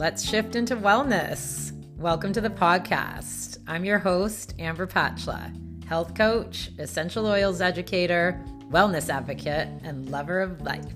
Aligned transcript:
Let's 0.00 0.26
shift 0.26 0.56
into 0.56 0.76
wellness. 0.76 1.72
Welcome 1.98 2.32
to 2.32 2.40
the 2.40 2.48
podcast. 2.48 3.58
I'm 3.66 3.84
your 3.84 3.98
host, 3.98 4.54
Amber 4.58 4.86
Patchla, 4.86 5.84
health 5.84 6.14
coach, 6.14 6.70
essential 6.78 7.26
oils 7.26 7.60
educator, 7.60 8.42
wellness 8.70 9.10
advocate, 9.10 9.68
and 9.84 10.08
lover 10.08 10.40
of 10.40 10.62
life. 10.62 10.86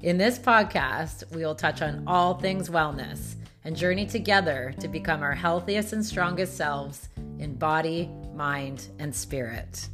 In 0.00 0.16
this 0.16 0.38
podcast, 0.38 1.30
we 1.34 1.44
will 1.44 1.54
touch 1.54 1.82
on 1.82 2.02
all 2.06 2.32
things 2.32 2.70
wellness 2.70 3.34
and 3.64 3.76
journey 3.76 4.06
together 4.06 4.74
to 4.80 4.88
become 4.88 5.22
our 5.22 5.34
healthiest 5.34 5.92
and 5.92 6.02
strongest 6.02 6.56
selves 6.56 7.10
in 7.38 7.56
body, 7.56 8.08
mind, 8.32 8.88
and 8.98 9.14
spirit. 9.14 9.86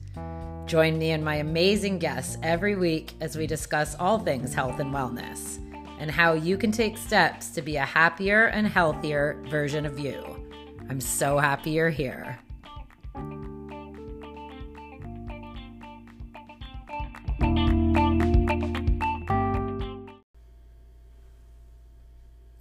Join 0.66 0.98
me 0.98 1.10
and 1.10 1.24
my 1.24 1.34
amazing 1.38 1.98
guests 1.98 2.38
every 2.44 2.76
week 2.76 3.14
as 3.20 3.36
we 3.36 3.48
discuss 3.48 3.96
all 3.96 4.20
things 4.20 4.54
health 4.54 4.78
and 4.78 4.94
wellness 4.94 5.58
and 6.04 6.10
how 6.10 6.34
you 6.34 6.58
can 6.58 6.70
take 6.70 6.98
steps 6.98 7.48
to 7.48 7.62
be 7.62 7.76
a 7.76 7.84
happier 7.86 8.48
and 8.48 8.66
healthier 8.66 9.42
version 9.48 9.86
of 9.86 9.98
you. 9.98 10.22
I'm 10.90 11.00
so 11.00 11.38
happy 11.38 11.70
you're 11.70 11.88
here. 11.88 12.38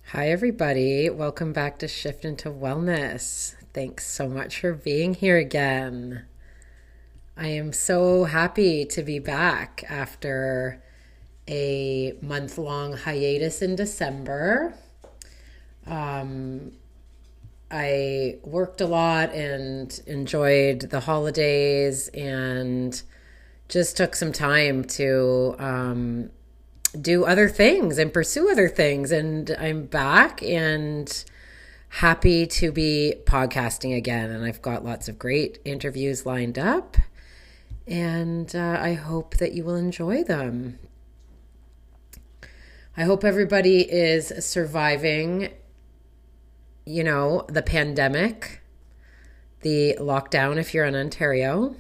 Hi, 0.05 0.29
everybody. 0.29 1.09
Welcome 1.09 1.51
back 1.51 1.79
to 1.79 1.87
Shift 1.89 2.23
into 2.23 2.49
Wellness. 2.49 3.55
Thanks 3.73 4.07
so 4.07 4.29
much 4.29 4.62
for 4.62 4.71
being 4.71 5.15
here 5.15 5.37
again. 5.37 6.23
I 7.35 7.48
am 7.48 7.73
so 7.73 8.23
happy 8.23 8.85
to 8.85 9.03
be 9.03 9.20
back 9.20 9.84
after 9.89 10.82
a 11.47 12.15
month 12.21 12.57
long 12.57 12.93
hiatus 12.93 13.62
in 13.62 13.76
December. 13.76 14.73
Um, 15.85 16.71
I 17.70 18.37
worked 18.43 18.81
a 18.81 18.87
lot 18.87 19.34
and 19.34 19.99
enjoyed 20.05 20.81
the 20.81 20.99
holidays 20.99 22.07
and 22.09 23.01
just 23.68 23.98
took 23.98 24.15
some 24.15 24.31
time 24.31 24.84
to 24.84 25.55
um, 25.57 26.29
do 26.99 27.26
other 27.26 27.49
things 27.49 27.98
and 27.98 28.13
pursue 28.13 28.51
other 28.51 28.70
things. 28.70 29.12
And 29.12 29.49
I'm 29.59 29.85
back 29.85 30.43
and 30.43 31.25
happy 31.90 32.46
to 32.46 32.71
be 32.71 33.15
podcasting 33.25 33.98
again. 33.98 34.29
And 34.29 34.46
I've 34.46 34.62
got 34.62 34.85
lots 34.85 35.07
of 35.07 35.18
great 35.18 35.59
interviews 35.65 36.25
lined 36.25 36.59
up. 36.59 36.98
And 37.87 38.55
uh, 38.55 38.77
I 38.79 38.93
hope 38.93 39.37
that 39.37 39.53
you 39.53 39.63
will 39.63 39.75
enjoy 39.75 40.23
them. 40.23 40.77
I 42.96 43.05
hope 43.05 43.24
everybody 43.24 43.91
is 43.91 44.32
surviving, 44.46 45.49
you 46.86 47.04
know, 47.04 47.44
the 47.49 47.63
pandemic, 47.63 48.62
the 49.62 49.98
lockdown 49.99 50.58
if 50.58 50.76
you're 50.76 50.86
in 50.86 50.94
Ontario 50.94 51.76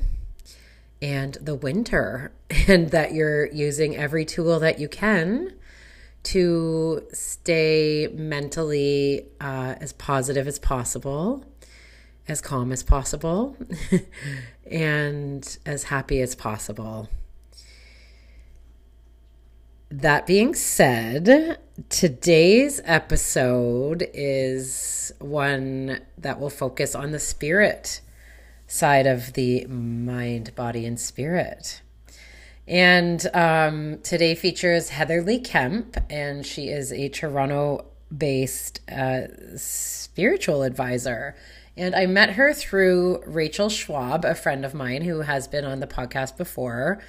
and 1.03 1.35
the 1.35 1.53
winter, 1.53 2.31
and 2.67 2.89
that 2.89 3.13
you're 3.13 3.45
using 3.51 3.95
every 3.95 4.25
tool 4.25 4.59
that 4.61 4.79
you 4.79 4.87
can 4.87 5.53
to 6.23 7.05
stay 7.13 8.07
mentally 8.11 9.27
uh, 9.39 9.75
as 9.79 9.93
positive 9.93 10.47
as 10.47 10.57
possible, 10.57 11.45
as 12.27 12.41
calm 12.41 12.71
as 12.71 12.81
possible, 12.81 13.55
and 14.65 15.59
as 15.63 15.83
happy 15.83 16.21
as 16.21 16.33
possible. 16.33 17.07
That 19.95 20.25
being 20.25 20.55
said, 20.55 21.59
today's 21.89 22.81
episode 22.83 24.09
is 24.11 25.13
one 25.19 25.99
that 26.17 26.39
will 26.39 26.49
focus 26.49 26.95
on 26.95 27.11
the 27.11 27.19
spirit 27.19 28.01
side 28.65 29.05
of 29.05 29.33
the 29.33 29.67
mind, 29.67 30.55
body, 30.55 30.87
and 30.87 30.99
spirit. 30.99 31.83
And 32.67 33.23
um, 33.35 33.99
today 34.01 34.33
features 34.33 34.89
Heather 34.89 35.21
Lee 35.21 35.39
Kemp, 35.39 35.95
and 36.09 36.43
she 36.43 36.69
is 36.69 36.91
a 36.91 37.09
Toronto 37.09 37.85
based 38.15 38.79
uh, 38.91 39.27
spiritual 39.57 40.63
advisor. 40.63 41.35
And 41.77 41.93
I 41.93 42.07
met 42.07 42.31
her 42.31 42.51
through 42.51 43.21
Rachel 43.27 43.69
Schwab, 43.69 44.25
a 44.25 44.33
friend 44.33 44.65
of 44.65 44.73
mine 44.73 45.03
who 45.03 45.21
has 45.21 45.47
been 45.47 45.65
on 45.65 45.81
the 45.81 45.87
podcast 45.87 46.35
before, 46.35 46.99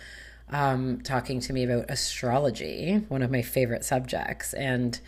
um, 0.50 1.00
talking 1.00 1.40
to 1.40 1.52
me 1.52 1.64
about 1.64 1.90
astrology, 1.90 3.04
one 3.08 3.22
of 3.22 3.30
my 3.30 3.42
favorite 3.42 3.84
subjects. 3.84 4.54
And 4.54 4.98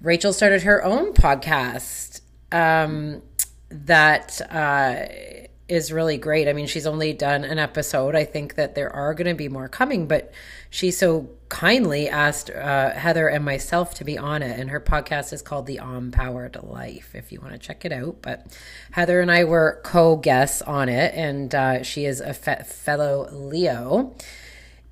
Rachel 0.00 0.32
started 0.32 0.62
her 0.62 0.84
own 0.84 1.12
podcast 1.12 2.20
um, 2.52 3.22
that. 3.70 4.40
Uh, 4.50 5.46
is 5.68 5.92
really 5.92 6.16
great. 6.16 6.46
I 6.46 6.52
mean, 6.52 6.66
she's 6.66 6.86
only 6.86 7.12
done 7.12 7.44
an 7.44 7.58
episode. 7.58 8.14
I 8.14 8.24
think 8.24 8.54
that 8.54 8.74
there 8.74 8.90
are 8.90 9.14
going 9.14 9.26
to 9.26 9.34
be 9.34 9.48
more 9.48 9.68
coming, 9.68 10.06
but 10.06 10.32
she 10.70 10.92
so 10.92 11.28
kindly 11.48 12.08
asked 12.08 12.50
uh, 12.50 12.90
Heather 12.90 13.26
and 13.28 13.44
myself 13.44 13.94
to 13.94 14.04
be 14.04 14.16
on 14.16 14.42
it. 14.42 14.58
And 14.60 14.70
her 14.70 14.80
podcast 14.80 15.32
is 15.32 15.42
called 15.42 15.66
The 15.66 15.78
Empowered 15.78 16.56
Life, 16.62 17.14
if 17.14 17.32
you 17.32 17.40
want 17.40 17.52
to 17.52 17.58
check 17.58 17.84
it 17.84 17.92
out. 17.92 18.22
But 18.22 18.46
Heather 18.92 19.20
and 19.20 19.30
I 19.30 19.44
were 19.44 19.80
co 19.84 20.16
guests 20.16 20.62
on 20.62 20.88
it, 20.88 21.12
and 21.14 21.52
uh, 21.52 21.82
she 21.82 22.04
is 22.04 22.20
a 22.20 22.32
fe- 22.32 22.62
fellow 22.64 23.28
Leo. 23.32 24.14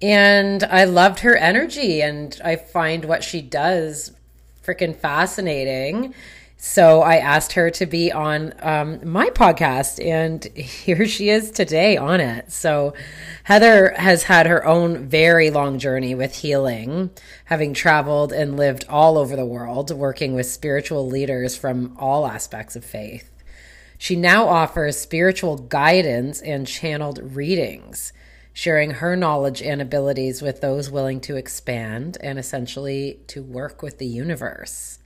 And 0.02 0.64
I 0.64 0.84
loved 0.84 1.20
her 1.20 1.36
energy, 1.36 2.02
and 2.02 2.38
I 2.44 2.56
find 2.56 3.04
what 3.04 3.24
she 3.24 3.40
does 3.40 4.12
freaking 4.62 4.96
fascinating 4.96 6.14
so 6.66 7.02
I 7.02 7.16
asked 7.16 7.52
her 7.52 7.68
to 7.72 7.84
be 7.84 8.10
on 8.10 8.54
um, 8.62 9.06
my 9.06 9.28
podcast, 9.28 10.02
and 10.02 10.42
here 10.56 11.06
she 11.06 11.28
is 11.28 11.50
today 11.50 11.98
on 11.98 12.20
it. 12.20 12.50
So 12.50 12.94
Heather 13.42 13.92
has 13.98 14.22
had 14.22 14.46
her 14.46 14.64
own 14.66 15.06
very 15.06 15.50
long 15.50 15.78
journey 15.78 16.14
with 16.14 16.36
healing, 16.36 17.10
having 17.44 17.74
traveled 17.74 18.32
and 18.32 18.56
lived 18.56 18.86
all 18.88 19.18
over 19.18 19.36
the 19.36 19.44
world, 19.44 19.90
working 19.90 20.34
with 20.34 20.46
spiritual 20.46 21.06
leaders 21.06 21.54
from 21.54 21.94
all 21.98 22.26
aspects 22.26 22.76
of 22.76 22.84
faith. 22.84 23.30
She 23.98 24.16
now 24.16 24.48
offers 24.48 24.96
spiritual 24.98 25.58
guidance 25.58 26.40
and 26.40 26.66
channeled 26.66 27.36
readings, 27.36 28.14
sharing 28.56 28.92
her 28.92 29.16
knowledge 29.16 29.60
and 29.60 29.82
abilities 29.82 30.40
with 30.40 30.60
those 30.60 30.88
willing 30.88 31.20
to 31.20 31.36
expand 31.36 32.16
and 32.20 32.38
essentially 32.38 33.18
to 33.26 33.42
work 33.42 33.82
with 33.82 33.98
the 33.98 34.06
universe. 34.06 35.00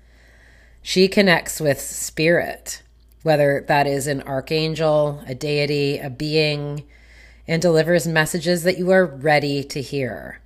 She 0.82 1.08
connects 1.08 1.58
with 1.58 1.80
spirit, 1.80 2.82
whether 3.22 3.64
that 3.66 3.86
is 3.86 4.06
an 4.06 4.20
archangel, 4.22 5.24
a 5.26 5.34
deity, 5.34 5.98
a 5.98 6.10
being, 6.10 6.84
and 7.48 7.62
delivers 7.62 8.06
messages 8.06 8.64
that 8.64 8.76
you 8.76 8.90
are 8.90 9.06
ready 9.06 9.64
to 9.64 9.80
hear. 9.80 10.40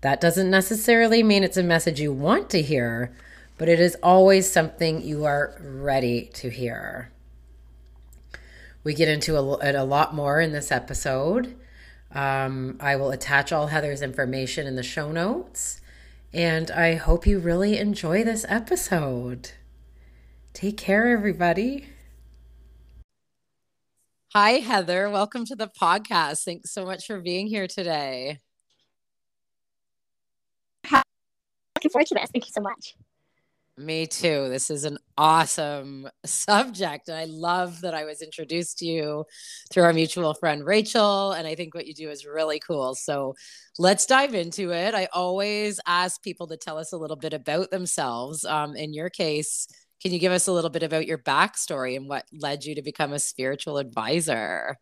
That 0.00 0.20
doesn't 0.20 0.50
necessarily 0.50 1.22
mean 1.22 1.44
it's 1.44 1.56
a 1.56 1.62
message 1.62 2.00
you 2.00 2.12
want 2.12 2.50
to 2.50 2.60
hear, 2.60 3.14
but 3.56 3.68
it 3.68 3.78
is 3.78 3.96
always 4.02 4.50
something 4.50 5.00
you 5.00 5.24
are 5.24 5.56
ready 5.60 6.28
to 6.34 6.50
hear. 6.50 7.12
We 8.82 8.94
get 8.94 9.08
into 9.08 9.36
it 9.62 9.76
a 9.76 9.84
lot 9.84 10.12
more 10.12 10.40
in 10.40 10.50
this 10.50 10.72
episode. 10.72 11.54
Um, 12.14 12.76
I 12.80 12.96
will 12.96 13.10
attach 13.10 13.52
all 13.52 13.68
Heather's 13.68 14.02
information 14.02 14.66
in 14.66 14.76
the 14.76 14.82
show 14.82 15.12
notes, 15.12 15.80
and 16.32 16.70
I 16.70 16.94
hope 16.94 17.26
you 17.26 17.38
really 17.38 17.78
enjoy 17.78 18.22
this 18.22 18.44
episode. 18.48 19.52
Take 20.52 20.76
care, 20.76 21.08
everybody. 21.08 21.86
Hi, 24.34 24.52
Heather. 24.52 25.10
Welcome 25.10 25.44
to 25.46 25.56
the 25.56 25.68
podcast. 25.68 26.44
Thanks 26.44 26.70
so 26.70 26.84
much 26.84 27.06
for 27.06 27.20
being 27.20 27.46
here 27.46 27.66
today. 27.66 28.38
Looking 30.90 31.90
forward 31.90 32.06
to 32.06 32.14
this. 32.14 32.30
Thank 32.32 32.46
you 32.46 32.52
so 32.52 32.60
much. 32.60 32.94
Me 33.78 34.06
too. 34.06 34.48
This 34.50 34.68
is 34.68 34.84
an 34.84 34.98
awesome 35.16 36.08
subject. 36.26 37.08
And 37.08 37.16
I 37.16 37.24
love 37.24 37.80
that 37.80 37.94
I 37.94 38.04
was 38.04 38.20
introduced 38.20 38.78
to 38.78 38.86
you 38.86 39.24
through 39.70 39.84
our 39.84 39.94
mutual 39.94 40.34
friend, 40.34 40.64
Rachel. 40.64 41.32
And 41.32 41.46
I 41.46 41.54
think 41.54 41.74
what 41.74 41.86
you 41.86 41.94
do 41.94 42.10
is 42.10 42.26
really 42.26 42.60
cool. 42.60 42.94
So 42.94 43.34
let's 43.78 44.04
dive 44.04 44.34
into 44.34 44.72
it. 44.72 44.94
I 44.94 45.08
always 45.12 45.80
ask 45.86 46.22
people 46.22 46.46
to 46.48 46.56
tell 46.56 46.76
us 46.76 46.92
a 46.92 46.98
little 46.98 47.16
bit 47.16 47.32
about 47.32 47.70
themselves. 47.70 48.44
Um, 48.44 48.76
in 48.76 48.92
your 48.92 49.08
case, 49.08 49.66
can 50.02 50.12
you 50.12 50.18
give 50.18 50.32
us 50.32 50.48
a 50.48 50.52
little 50.52 50.70
bit 50.70 50.82
about 50.82 51.06
your 51.06 51.18
backstory 51.18 51.96
and 51.96 52.08
what 52.08 52.26
led 52.32 52.64
you 52.64 52.74
to 52.74 52.82
become 52.82 53.12
a 53.12 53.18
spiritual 53.18 53.78
advisor? 53.78 54.76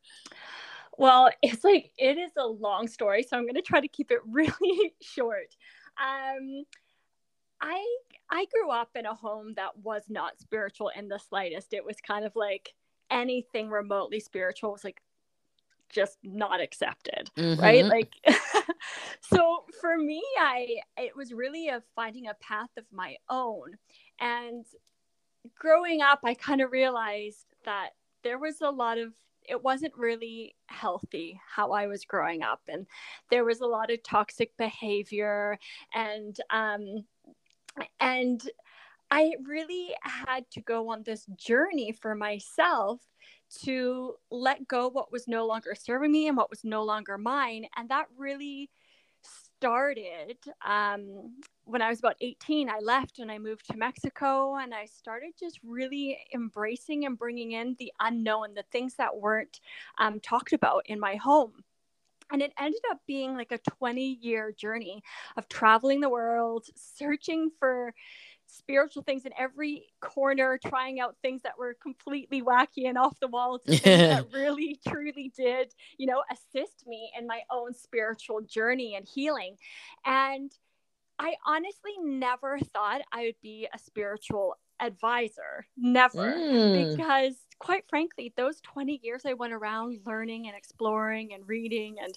Well, 0.98 1.30
it's 1.42 1.62
like 1.62 1.92
it 1.96 2.18
is 2.18 2.32
a 2.36 2.46
long 2.46 2.88
story, 2.88 3.22
so 3.22 3.36
I'm 3.36 3.44
going 3.44 3.54
to 3.54 3.62
try 3.62 3.80
to 3.80 3.88
keep 3.88 4.10
it 4.10 4.20
really 4.28 4.94
short. 5.00 5.54
Um, 6.00 6.64
I 7.60 7.84
I 8.30 8.46
grew 8.46 8.70
up 8.70 8.90
in 8.94 9.06
a 9.06 9.14
home 9.14 9.54
that 9.56 9.76
was 9.78 10.04
not 10.08 10.40
spiritual 10.40 10.90
in 10.96 11.08
the 11.08 11.18
slightest. 11.18 11.72
It 11.72 11.84
was 11.84 11.96
kind 12.06 12.24
of 12.24 12.36
like 12.36 12.74
anything 13.10 13.68
remotely 13.68 14.20
spiritual 14.20 14.72
was 14.72 14.84
like 14.84 15.00
just 15.88 16.18
not 16.22 16.60
accepted 16.60 17.28
mm-hmm. 17.36 17.60
right 17.60 17.84
like 17.84 18.12
so 19.20 19.64
for 19.80 19.98
me 19.98 20.22
i 20.38 20.76
it 20.96 21.16
was 21.16 21.32
really 21.32 21.66
a 21.66 21.82
finding 21.96 22.28
a 22.28 22.34
path 22.34 22.68
of 22.78 22.84
my 22.92 23.16
own 23.28 23.76
and 24.20 24.64
growing 25.58 26.02
up, 26.02 26.20
I 26.24 26.34
kind 26.34 26.60
of 26.60 26.72
realized 26.72 27.46
that 27.64 27.90
there 28.22 28.38
was 28.38 28.60
a 28.60 28.70
lot 28.70 28.98
of 28.98 29.12
it 29.48 29.64
wasn't 29.64 29.96
really 29.96 30.54
healthy 30.66 31.40
how 31.48 31.72
I 31.72 31.86
was 31.86 32.04
growing 32.04 32.42
up, 32.42 32.60
and 32.68 32.86
there 33.30 33.44
was 33.44 33.60
a 33.60 33.66
lot 33.66 33.90
of 33.90 34.02
toxic 34.02 34.56
behavior, 34.56 35.58
and 35.94 36.36
um, 36.50 37.04
and 38.00 38.42
I 39.10 39.34
really 39.44 39.94
had 40.02 40.50
to 40.52 40.60
go 40.60 40.90
on 40.90 41.02
this 41.02 41.26
journey 41.36 41.92
for 41.92 42.14
myself 42.14 43.00
to 43.64 44.14
let 44.30 44.68
go 44.68 44.88
what 44.88 45.10
was 45.10 45.26
no 45.26 45.46
longer 45.46 45.74
serving 45.74 46.12
me 46.12 46.28
and 46.28 46.36
what 46.36 46.50
was 46.50 46.62
no 46.62 46.84
longer 46.84 47.18
mine, 47.18 47.66
and 47.76 47.88
that 47.88 48.06
really 48.16 48.70
started 49.60 50.38
um, 50.66 51.34
when 51.64 51.82
I 51.82 51.90
was 51.90 51.98
about 51.98 52.16
18. 52.20 52.70
I 52.70 52.78
left 52.80 53.18
and 53.18 53.30
I 53.30 53.38
moved 53.38 53.66
to 53.70 53.76
Mexico 53.76 54.56
and 54.56 54.72
I 54.72 54.86
started 54.86 55.32
just 55.38 55.60
really 55.62 56.18
embracing 56.34 57.04
and 57.04 57.18
bringing 57.18 57.52
in 57.52 57.76
the 57.78 57.92
unknown, 58.00 58.54
the 58.54 58.64
things 58.72 58.94
that 58.94 59.16
weren't 59.16 59.60
um, 59.98 60.20
talked 60.20 60.52
about 60.52 60.84
in 60.86 60.98
my 60.98 61.16
home. 61.16 61.52
And 62.32 62.42
it 62.42 62.52
ended 62.58 62.80
up 62.90 62.98
being 63.06 63.34
like 63.36 63.52
a 63.52 63.58
20 63.58 64.18
year 64.20 64.52
journey 64.52 65.02
of 65.36 65.48
traveling 65.48 66.00
the 66.00 66.08
world, 66.08 66.66
searching 66.76 67.50
for 67.58 67.94
spiritual 68.46 69.02
things 69.02 69.24
in 69.24 69.32
every 69.38 69.86
corner, 70.00 70.58
trying 70.64 71.00
out 71.00 71.16
things 71.22 71.42
that 71.42 71.58
were 71.58 71.76
completely 71.80 72.42
wacky 72.42 72.88
and 72.88 72.98
off 72.98 73.18
the 73.20 73.28
wall 73.28 73.58
to 73.58 73.76
things 73.76 73.82
that 73.82 74.26
really 74.32 74.78
truly 74.88 75.32
did, 75.36 75.72
you 75.98 76.06
know, 76.06 76.22
assist 76.30 76.84
me 76.86 77.10
in 77.18 77.26
my 77.26 77.40
own 77.50 77.74
spiritual 77.74 78.40
journey 78.42 78.94
and 78.96 79.06
healing. 79.06 79.56
And 80.04 80.52
I 81.18 81.34
honestly 81.46 81.92
never 82.02 82.58
thought 82.58 83.02
I 83.12 83.24
would 83.24 83.40
be 83.42 83.68
a 83.72 83.78
spiritual 83.78 84.56
advisor. 84.80 85.66
Never. 85.76 86.32
Mm. 86.32 86.96
Because 86.96 87.36
quite 87.60 87.84
frankly, 87.88 88.32
those 88.36 88.60
20 88.62 89.00
years 89.04 89.22
I 89.24 89.34
went 89.34 89.52
around 89.52 90.00
learning 90.04 90.48
and 90.48 90.56
exploring 90.56 91.32
and 91.34 91.46
reading 91.46 91.96
and 92.02 92.12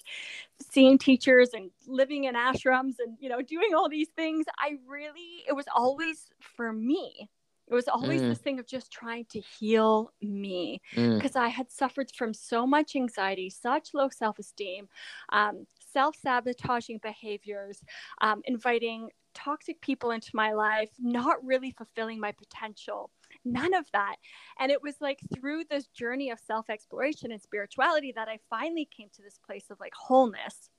seeing 0.60 0.98
teachers 0.98 1.50
and 1.54 1.70
living 1.86 2.24
in 2.24 2.34
ashrams 2.34 2.94
and, 2.98 3.16
you 3.20 3.28
know, 3.28 3.42
doing 3.42 3.74
all 3.76 3.88
these 3.88 4.08
things, 4.16 4.46
I 4.58 4.78
really, 4.88 5.44
it 5.46 5.52
was 5.52 5.66
always 5.72 6.30
for 6.56 6.72
me. 6.72 7.28
It 7.68 7.74
was 7.74 7.88
always 7.88 8.20
mm. 8.20 8.28
this 8.28 8.38
thing 8.38 8.58
of 8.58 8.66
just 8.66 8.90
trying 8.90 9.24
to 9.30 9.40
heal 9.40 10.12
me 10.20 10.82
because 10.94 11.32
mm. 11.32 11.40
I 11.40 11.48
had 11.48 11.70
suffered 11.70 12.10
from 12.14 12.34
so 12.34 12.66
much 12.66 12.94
anxiety, 12.94 13.48
such 13.48 13.94
low 13.94 14.08
self 14.10 14.38
esteem, 14.38 14.88
um, 15.30 15.66
self 15.92 16.14
sabotaging 16.16 17.00
behaviors, 17.02 17.82
um, 18.20 18.42
inviting 18.44 19.08
toxic 19.34 19.80
people 19.80 20.10
into 20.10 20.30
my 20.34 20.52
life, 20.52 20.90
not 20.98 21.42
really 21.44 21.70
fulfilling 21.70 22.20
my 22.20 22.32
potential 22.32 23.10
none 23.44 23.74
of 23.74 23.86
that. 23.92 24.16
And 24.58 24.70
it 24.70 24.82
was 24.82 24.94
like 25.00 25.20
through 25.34 25.64
this 25.64 25.86
journey 25.88 26.30
of 26.30 26.38
self 26.46 26.70
exploration 26.70 27.32
and 27.32 27.40
spirituality 27.40 28.12
that 28.16 28.28
I 28.28 28.38
finally 28.50 28.88
came 28.96 29.08
to 29.14 29.22
this 29.22 29.38
place 29.44 29.66
of 29.70 29.80
like 29.80 29.92
wholeness. 29.94 30.70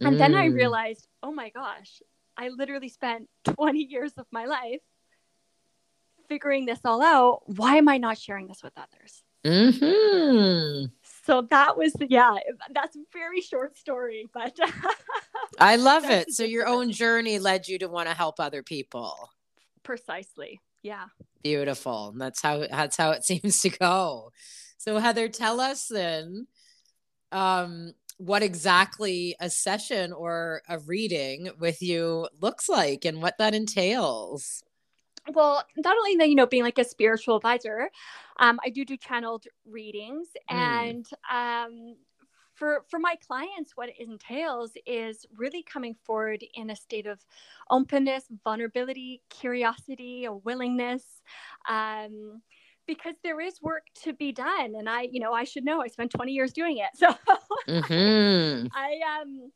And 0.00 0.16
mm. 0.16 0.18
then 0.18 0.34
I 0.34 0.48
mm. 0.48 0.54
realized, 0.54 1.06
oh 1.22 1.32
my 1.32 1.50
gosh, 1.50 2.02
I 2.36 2.48
literally 2.48 2.88
spent 2.88 3.28
20 3.44 3.78
years 3.78 4.12
of 4.18 4.26
my 4.30 4.46
life 4.46 4.80
figuring 6.28 6.66
this 6.66 6.80
all 6.84 7.02
out. 7.02 7.42
Why 7.46 7.76
am 7.76 7.88
I 7.88 7.98
not 7.98 8.18
sharing 8.18 8.46
this 8.46 8.62
with 8.62 8.74
others? 8.76 9.22
Mm-hmm. 9.44 10.86
So 11.24 11.42
that 11.50 11.76
was, 11.78 11.94
yeah, 12.00 12.34
that's 12.72 12.96
a 12.96 13.00
very 13.12 13.40
short 13.40 13.78
story, 13.78 14.28
but 14.34 14.58
I 15.60 15.76
love 15.76 16.04
it. 16.04 16.32
So 16.32 16.42
your 16.42 16.66
own 16.66 16.90
journey 16.90 17.38
led 17.38 17.68
you 17.68 17.78
to 17.78 17.86
want 17.86 18.08
to 18.08 18.14
help 18.14 18.40
other 18.40 18.62
people. 18.62 19.30
Precisely 19.82 20.60
yeah 20.86 21.06
beautiful. 21.46 22.12
That's 22.16 22.42
how 22.42 22.66
that's 22.66 22.96
how 22.96 23.12
it 23.12 23.24
seems 23.30 23.60
to 23.60 23.70
go. 23.70 24.32
So 24.78 24.98
heather 24.98 25.28
tell 25.28 25.60
us 25.60 25.86
then 25.88 26.46
um 27.32 27.92
what 28.18 28.42
exactly 28.42 29.36
a 29.40 29.50
session 29.50 30.12
or 30.12 30.62
a 30.68 30.78
reading 30.78 31.50
with 31.58 31.82
you 31.82 32.28
looks 32.40 32.68
like 32.68 33.04
and 33.04 33.20
what 33.20 33.36
that 33.38 33.54
entails. 33.54 34.62
Well 35.32 35.64
not 35.76 35.96
only 35.96 36.16
that 36.16 36.28
you 36.28 36.34
know 36.34 36.46
being 36.46 36.62
like 36.62 36.78
a 36.78 36.84
spiritual 36.84 37.36
advisor 37.36 37.90
um, 38.38 38.60
i 38.64 38.70
do 38.70 38.84
do 38.84 38.96
channeled 38.96 39.44
readings 39.68 40.28
mm. 40.48 40.54
and 40.56 41.06
um, 41.28 41.96
for 42.56 42.84
for 42.88 42.98
my 42.98 43.14
clients 43.26 43.72
what 43.76 43.88
it 43.88 43.94
entails 44.00 44.72
is 44.86 45.26
really 45.36 45.62
coming 45.62 45.94
forward 46.04 46.44
in 46.54 46.70
a 46.70 46.76
state 46.76 47.06
of 47.06 47.24
openness 47.70 48.24
vulnerability 48.44 49.22
curiosity 49.30 50.24
a 50.24 50.32
willingness 50.32 51.22
um, 51.68 52.40
because 52.86 53.14
there 53.22 53.40
is 53.40 53.60
work 53.62 53.82
to 53.94 54.12
be 54.12 54.32
done 54.32 54.74
and 54.76 54.88
i 54.88 55.02
you 55.02 55.20
know 55.20 55.32
i 55.32 55.44
should 55.44 55.64
know 55.64 55.80
i 55.80 55.86
spent 55.86 56.10
20 56.10 56.32
years 56.32 56.52
doing 56.52 56.78
it 56.78 56.90
so 56.94 57.08
mm-hmm. 57.68 58.66
i 58.74 59.20
um 59.20 59.52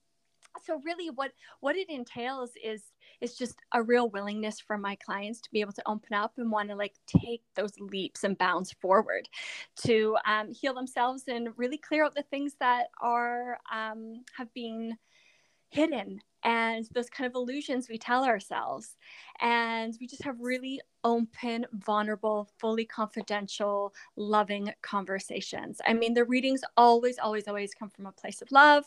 so 0.65 0.81
really 0.85 1.11
what 1.11 1.33
what 1.61 1.77
it 1.77 1.89
entails 1.89 2.51
is 2.63 2.93
is 3.21 3.37
just 3.37 3.61
a 3.73 3.83
real 3.83 4.09
willingness 4.11 4.61
for 4.61 4.79
my 4.79 4.97
clients 4.97 5.41
to 5.41 5.51
be 5.51 5.61
able 5.61 5.73
to 5.73 5.89
open 5.89 6.15
up 6.15 6.33
and 6.37 6.51
want 6.51 6.69
to 6.69 6.75
like 6.75 6.95
take 7.07 7.43
those 7.55 7.79
leaps 7.79 8.25
and 8.25 8.39
bounds 8.39 8.73
forward 8.81 9.29
to 9.77 10.17
um, 10.27 10.51
heal 10.53 10.75
themselves 10.75 11.25
and 11.29 11.49
really 11.57 11.79
clear 11.79 12.05
out 12.05 12.15
the 12.15 12.23
things 12.23 12.55
that 12.61 12.89
are 13.01 13.59
um, 13.73 14.25
have 14.37 14.53
been 14.55 14.97
hidden 15.71 16.21
and 16.43 16.89
those 16.95 17.11
kind 17.11 17.27
of 17.29 17.35
illusions 17.35 17.89
we 17.89 17.99
tell 17.99 18.25
ourselves. 18.25 18.97
And 19.41 19.97
we 20.01 20.07
just 20.07 20.25
have 20.25 20.41
really 20.41 20.81
open 21.05 21.67
vulnerable 21.73 22.49
fully 22.59 22.85
confidential 22.85 23.95
loving 24.17 24.73
conversations. 24.83 25.81
I 25.87 25.95
mean 25.95 26.15
the 26.15 26.25
readings 26.25 26.63
always 26.77 27.19
always 27.19 27.49
always 27.49 27.73
come 27.75 27.91
from 27.91 28.07
a 28.07 28.13
place 28.13 28.43
of 28.43 28.51
love 28.53 28.85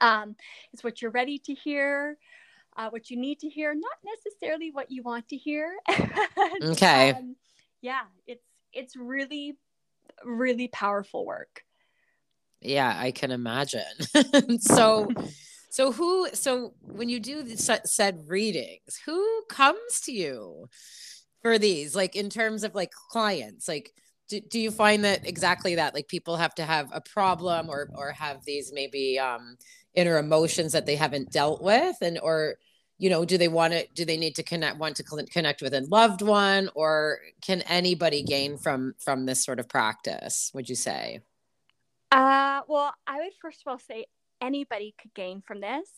um, 0.00 0.36
it's 0.72 0.84
what 0.84 1.02
you're 1.02 1.10
ready 1.10 1.38
to 1.38 1.54
hear, 1.54 2.16
uh, 2.76 2.88
what 2.90 3.10
you 3.10 3.16
need 3.16 3.38
to 3.40 3.48
hear, 3.48 3.74
not 3.74 3.98
necessarily 4.04 4.70
what 4.70 4.90
you 4.90 5.02
want 5.02 5.28
to 5.28 5.36
hear. 5.36 5.74
okay. 6.62 7.12
Um, 7.12 7.36
yeah, 7.80 8.02
it's 8.26 8.44
it's 8.72 8.96
really 8.96 9.56
really 10.24 10.68
powerful 10.68 11.24
work. 11.24 11.62
Yeah, 12.60 12.94
I 12.96 13.10
can 13.10 13.30
imagine. 13.30 13.82
so 14.60 15.08
so 15.70 15.92
who 15.92 16.28
so 16.32 16.74
when 16.80 17.08
you 17.08 17.20
do 17.20 17.42
the 17.42 17.56
said 17.56 18.24
readings, 18.26 19.00
who 19.04 19.42
comes 19.48 20.00
to 20.04 20.12
you 20.12 20.68
for 21.42 21.58
these 21.58 21.94
like 21.94 22.16
in 22.16 22.30
terms 22.30 22.64
of 22.64 22.74
like 22.74 22.92
clients? 23.10 23.68
Like 23.68 23.92
do, 24.28 24.40
do 24.40 24.58
you 24.58 24.70
find 24.70 25.04
that 25.04 25.26
exactly 25.26 25.74
that 25.74 25.94
like 25.94 26.08
people 26.08 26.36
have 26.36 26.54
to 26.56 26.64
have 26.64 26.90
a 26.92 27.00
problem 27.00 27.68
or 27.68 27.90
or 27.94 28.12
have 28.12 28.44
these 28.44 28.72
maybe 28.72 29.18
um 29.18 29.56
inner 29.94 30.18
emotions 30.18 30.72
that 30.72 30.86
they 30.86 30.96
haven't 30.96 31.30
dealt 31.30 31.62
with? 31.62 31.96
And 32.00 32.18
or 32.18 32.56
you 32.98 33.10
know 33.10 33.24
do 33.24 33.36
they 33.36 33.48
want 33.48 33.72
to 33.72 33.86
do 33.94 34.04
they 34.04 34.16
need 34.16 34.36
to 34.36 34.42
connect 34.42 34.78
want 34.78 34.96
to 34.96 35.02
connect 35.02 35.62
with 35.62 35.74
a 35.74 35.82
loved 35.82 36.22
one? 36.22 36.70
Or 36.74 37.20
can 37.42 37.62
anybody 37.62 38.22
gain 38.22 38.56
from 38.56 38.94
from 38.98 39.26
this 39.26 39.44
sort 39.44 39.60
of 39.60 39.68
practice 39.68 40.50
would 40.54 40.68
you 40.68 40.76
say? 40.76 41.20
Uh 42.10 42.60
well 42.68 42.94
i 43.06 43.18
would 43.18 43.32
first 43.42 43.62
of 43.62 43.70
all 43.70 43.78
say 43.78 44.06
anybody 44.40 44.94
could 45.00 45.12
gain 45.14 45.42
from 45.46 45.60
this 45.60 45.88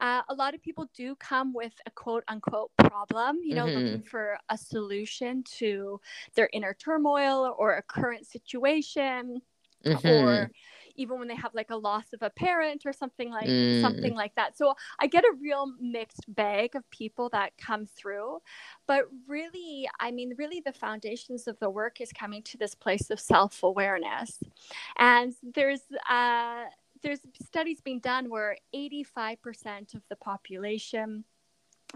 uh, 0.00 0.22
a 0.28 0.34
lot 0.34 0.54
of 0.54 0.62
people 0.62 0.88
do 0.94 1.14
come 1.16 1.52
with 1.52 1.72
a 1.86 1.90
quote 1.90 2.24
unquote 2.28 2.70
problem, 2.78 3.38
you 3.42 3.54
know, 3.54 3.66
mm-hmm. 3.66 3.78
looking 3.78 4.02
for 4.02 4.38
a 4.48 4.58
solution 4.58 5.42
to 5.58 6.00
their 6.34 6.48
inner 6.52 6.74
turmoil 6.74 7.54
or 7.58 7.76
a 7.76 7.82
current 7.82 8.26
situation, 8.26 9.40
mm-hmm. 9.84 10.06
or 10.06 10.50
even 10.96 11.18
when 11.18 11.28
they 11.28 11.34
have 11.34 11.54
like 11.54 11.70
a 11.70 11.76
loss 11.76 12.12
of 12.12 12.22
a 12.22 12.30
parent 12.30 12.84
or 12.86 12.92
something 12.92 13.30
like 13.30 13.46
mm. 13.46 13.80
something 13.80 14.14
like 14.14 14.34
that. 14.34 14.56
So 14.56 14.74
I 14.98 15.06
get 15.06 15.24
a 15.24 15.36
real 15.40 15.72
mixed 15.80 16.24
bag 16.34 16.74
of 16.74 16.88
people 16.90 17.28
that 17.30 17.52
come 17.58 17.86
through, 17.86 18.38
but 18.86 19.04
really, 19.28 19.88
I 20.00 20.10
mean, 20.10 20.32
really, 20.38 20.62
the 20.64 20.72
foundations 20.72 21.46
of 21.46 21.58
the 21.60 21.70
work 21.70 22.00
is 22.00 22.12
coming 22.12 22.42
to 22.44 22.58
this 22.58 22.74
place 22.74 23.10
of 23.10 23.20
self 23.20 23.62
awareness, 23.62 24.38
and 24.98 25.34
there's 25.42 25.82
uh 26.10 26.64
there's 27.02 27.20
studies 27.44 27.80
being 27.80 28.00
done 28.00 28.30
where 28.30 28.56
85% 28.74 29.94
of 29.94 30.02
the 30.08 30.16
population 30.16 31.24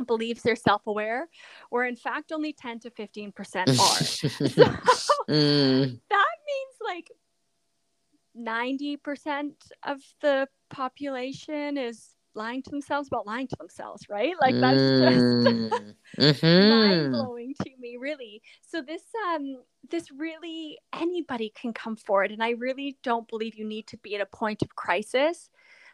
believes 0.07 0.43
they're 0.43 0.57
self-aware 0.57 1.29
where 1.71 1.85
in 1.85 1.97
fact 1.97 2.31
only 2.33 2.53
10 2.53 2.79
to 2.81 2.91
15% 2.91 3.35
are 3.69 3.75
so 3.75 4.29
mm. 5.29 6.01
that 6.11 6.27
means 6.47 6.77
like 6.87 7.11
90% 8.39 9.53
of 9.83 10.01
the 10.21 10.49
population 10.71 11.77
is 11.77 12.15
lying 12.35 12.63
to 12.63 12.71
themselves 12.71 13.09
about 13.09 13.27
lying 13.27 13.49
to 13.49 13.57
themselves, 13.57 14.09
right? 14.09 14.35
Like 14.41 14.57
that's 14.61 14.77
just 14.99 15.25
mm-hmm. 16.19 16.69
mind 16.69 17.11
blowing 17.13 17.55
to 17.63 17.71
me, 17.79 17.97
really. 17.99 18.43
So 18.63 18.83
this 18.83 19.03
um 19.35 19.57
this 19.91 20.11
really 20.11 20.79
anybody 20.93 21.53
can 21.55 21.73
come 21.73 21.97
forward, 21.97 22.31
and 22.33 22.43
I 22.43 22.51
really 22.51 22.97
don't 23.03 23.29
believe 23.29 23.57
you 23.57 23.65
need 23.65 23.87
to 23.89 23.97
be 23.99 24.15
at 24.15 24.21
a 24.21 24.27
point 24.27 24.63
of 24.63 24.75
crisis 24.77 25.51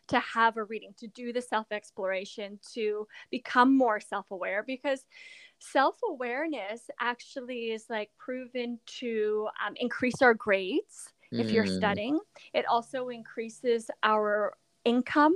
to 0.09 0.21
have 0.21 0.57
a 0.57 0.65
reading, 0.65 0.95
to 0.99 1.09
do 1.09 1.33
the 1.33 1.43
self 1.43 1.67
exploration, 1.73 2.59
to 2.75 3.07
become 3.31 3.77
more 3.77 4.01
self 4.01 4.31
aware, 4.31 4.63
because 4.63 5.05
self 5.59 5.97
awareness 6.09 6.89
actually 7.01 7.73
is 7.73 7.87
like 7.89 8.11
proven 8.19 8.79
to 8.87 9.49
um, 9.67 9.75
increase 9.77 10.23
our 10.23 10.35
grades 10.35 11.09
if 11.33 11.51
you're 11.51 11.65
Mm. 11.65 11.77
studying. 11.77 12.21
It 12.55 12.67
also 12.67 13.09
increases 13.09 13.91
our 14.03 14.57
income. 14.85 15.35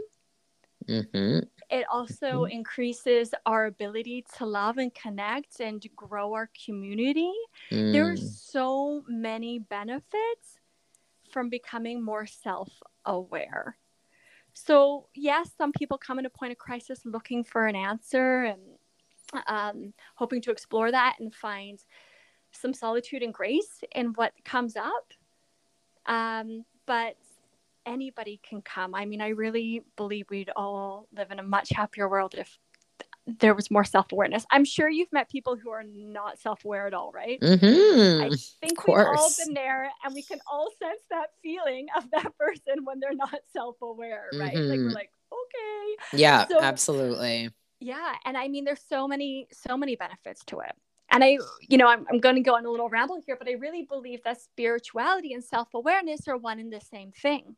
Mm-hmm. 0.88 1.40
It 1.70 1.86
also 1.90 2.44
increases 2.44 3.32
our 3.46 3.66
ability 3.66 4.24
to 4.38 4.46
love 4.46 4.78
and 4.78 4.92
connect 4.94 5.60
and 5.60 5.84
grow 5.94 6.32
our 6.34 6.50
community. 6.64 7.32
Mm. 7.70 7.92
There's 7.92 8.42
so 8.42 9.04
many 9.08 9.60
benefits 9.60 10.58
from 11.30 11.48
becoming 11.48 12.02
more 12.02 12.26
self 12.26 12.68
aware. 13.04 13.76
So, 14.52 15.08
yes, 15.14 15.50
some 15.56 15.72
people 15.72 15.96
come 15.96 16.18
in 16.18 16.26
a 16.26 16.30
point 16.30 16.52
of 16.52 16.58
crisis 16.58 17.02
looking 17.04 17.44
for 17.44 17.66
an 17.66 17.76
answer 17.76 18.44
and 18.44 18.60
um, 19.46 19.94
hoping 20.16 20.42
to 20.42 20.50
explore 20.50 20.90
that 20.90 21.16
and 21.20 21.32
find 21.34 21.78
some 22.52 22.74
solitude 22.74 23.22
and 23.22 23.32
grace 23.32 23.82
in 23.94 24.06
what 24.08 24.32
comes 24.44 24.76
up. 24.76 25.14
Um, 26.06 26.64
but 26.86 27.16
anybody 27.90 28.40
can 28.48 28.62
come. 28.62 28.94
I 28.94 29.04
mean, 29.04 29.20
I 29.20 29.28
really 29.28 29.82
believe 29.96 30.26
we'd 30.30 30.50
all 30.56 31.08
live 31.16 31.30
in 31.30 31.38
a 31.38 31.42
much 31.42 31.70
happier 31.70 32.08
world 32.08 32.34
if 32.36 32.58
there 33.26 33.54
was 33.54 33.70
more 33.70 33.84
self 33.84 34.10
awareness. 34.12 34.44
I'm 34.50 34.64
sure 34.64 34.88
you've 34.88 35.12
met 35.12 35.30
people 35.30 35.56
who 35.56 35.70
are 35.70 35.84
not 35.84 36.38
self 36.38 36.64
aware 36.64 36.86
at 36.86 36.94
all, 36.94 37.12
right? 37.12 37.38
Mm-hmm. 37.40 38.22
I 38.24 38.36
think 38.66 38.86
we've 38.86 38.96
all 38.96 39.30
been 39.44 39.54
there 39.54 39.90
and 40.04 40.14
we 40.14 40.22
can 40.22 40.40
all 40.50 40.70
sense 40.78 41.00
that 41.10 41.28
feeling 41.42 41.86
of 41.96 42.10
that 42.12 42.36
person 42.38 42.84
when 42.84 42.98
they're 43.00 43.14
not 43.14 43.34
self 43.52 43.76
aware, 43.82 44.26
right? 44.34 44.54
Like 44.56 44.78
we're 44.78 44.90
Mhm. 44.90 44.94
like, 44.94 45.10
okay. 45.32 46.18
Yeah, 46.22 46.46
So- 46.46 46.60
absolutely. 46.60 47.50
Yeah. 47.82 48.14
And 48.24 48.36
I 48.36 48.48
mean, 48.48 48.64
there's 48.64 48.82
so 48.88 49.08
many, 49.08 49.48
so 49.52 49.76
many 49.76 49.96
benefits 49.96 50.44
to 50.46 50.60
it. 50.60 50.72
And 51.12 51.24
I, 51.24 51.38
you 51.68 51.76
know, 51.78 51.88
I'm, 51.88 52.06
I'm 52.10 52.20
going 52.20 52.36
to 52.36 52.40
go 52.42 52.54
on 52.54 52.64
a 52.66 52.70
little 52.70 52.88
ramble 52.88 53.20
here, 53.26 53.36
but 53.36 53.48
I 53.48 53.52
really 53.52 53.82
believe 53.82 54.22
that 54.24 54.40
spirituality 54.40 55.32
and 55.32 55.42
self 55.42 55.68
awareness 55.74 56.28
are 56.28 56.36
one 56.36 56.58
and 56.60 56.72
the 56.72 56.80
same 56.80 57.10
thing. 57.12 57.56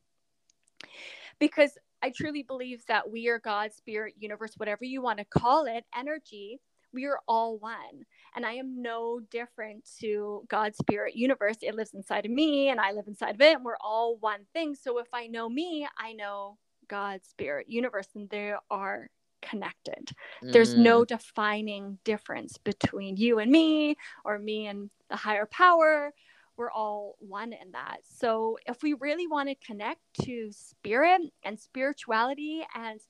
Because 1.38 1.72
I 2.02 2.12
truly 2.16 2.42
believe 2.42 2.84
that 2.88 3.10
we 3.10 3.28
are 3.28 3.38
God, 3.40 3.72
spirit, 3.72 4.14
universe, 4.18 4.54
whatever 4.56 4.84
you 4.84 5.02
want 5.02 5.18
to 5.20 5.24
call 5.26 5.66
it, 5.66 5.84
energy, 5.96 6.60
we 6.92 7.06
are 7.06 7.20
all 7.28 7.58
one. 7.58 8.04
And 8.36 8.46
I 8.46 8.54
am 8.54 8.82
no 8.82 9.20
different 9.30 9.88
to 10.00 10.44
God, 10.48 10.74
spirit, 10.76 11.16
universe. 11.16 11.58
It 11.62 11.74
lives 11.74 11.94
inside 11.94 12.26
of 12.26 12.32
me 12.32 12.68
and 12.70 12.80
I 12.80 12.92
live 12.92 13.08
inside 13.08 13.36
of 13.36 13.40
it. 13.40 13.56
And 13.56 13.64
we're 13.64 13.76
all 13.80 14.16
one 14.18 14.46
thing. 14.52 14.74
So 14.74 14.98
if 14.98 15.08
I 15.12 15.26
know 15.28 15.48
me, 15.48 15.86
I 15.98 16.12
know 16.12 16.58
God, 16.88 17.20
spirit, 17.24 17.68
universe, 17.68 18.08
and 18.14 18.28
they 18.30 18.54
are 18.70 19.08
connected. 19.42 20.12
There's 20.52 20.74
Mm. 20.74 20.78
no 20.78 21.04
defining 21.04 21.98
difference 22.04 22.58
between 22.58 23.16
you 23.16 23.38
and 23.40 23.50
me 23.50 23.96
or 24.24 24.38
me 24.38 24.66
and 24.66 24.90
the 25.10 25.16
higher 25.16 25.46
power. 25.46 26.12
We're 26.56 26.70
all 26.70 27.16
one 27.18 27.52
in 27.52 27.72
that. 27.72 27.98
So, 28.02 28.58
if 28.66 28.82
we 28.82 28.94
really 28.94 29.26
want 29.26 29.48
to 29.48 29.54
connect 29.54 30.00
to 30.22 30.50
spirit 30.52 31.22
and 31.44 31.58
spirituality 31.58 32.64
and 32.74 33.00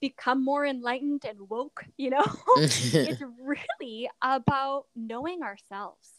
become 0.00 0.44
more 0.44 0.64
enlightened 0.64 1.24
and 1.28 1.48
woke, 1.48 1.84
you 1.96 2.10
know, 2.10 2.26
it's 2.56 3.22
really 3.42 4.10
about 4.22 4.86
knowing 4.94 5.42
ourselves. 5.42 6.12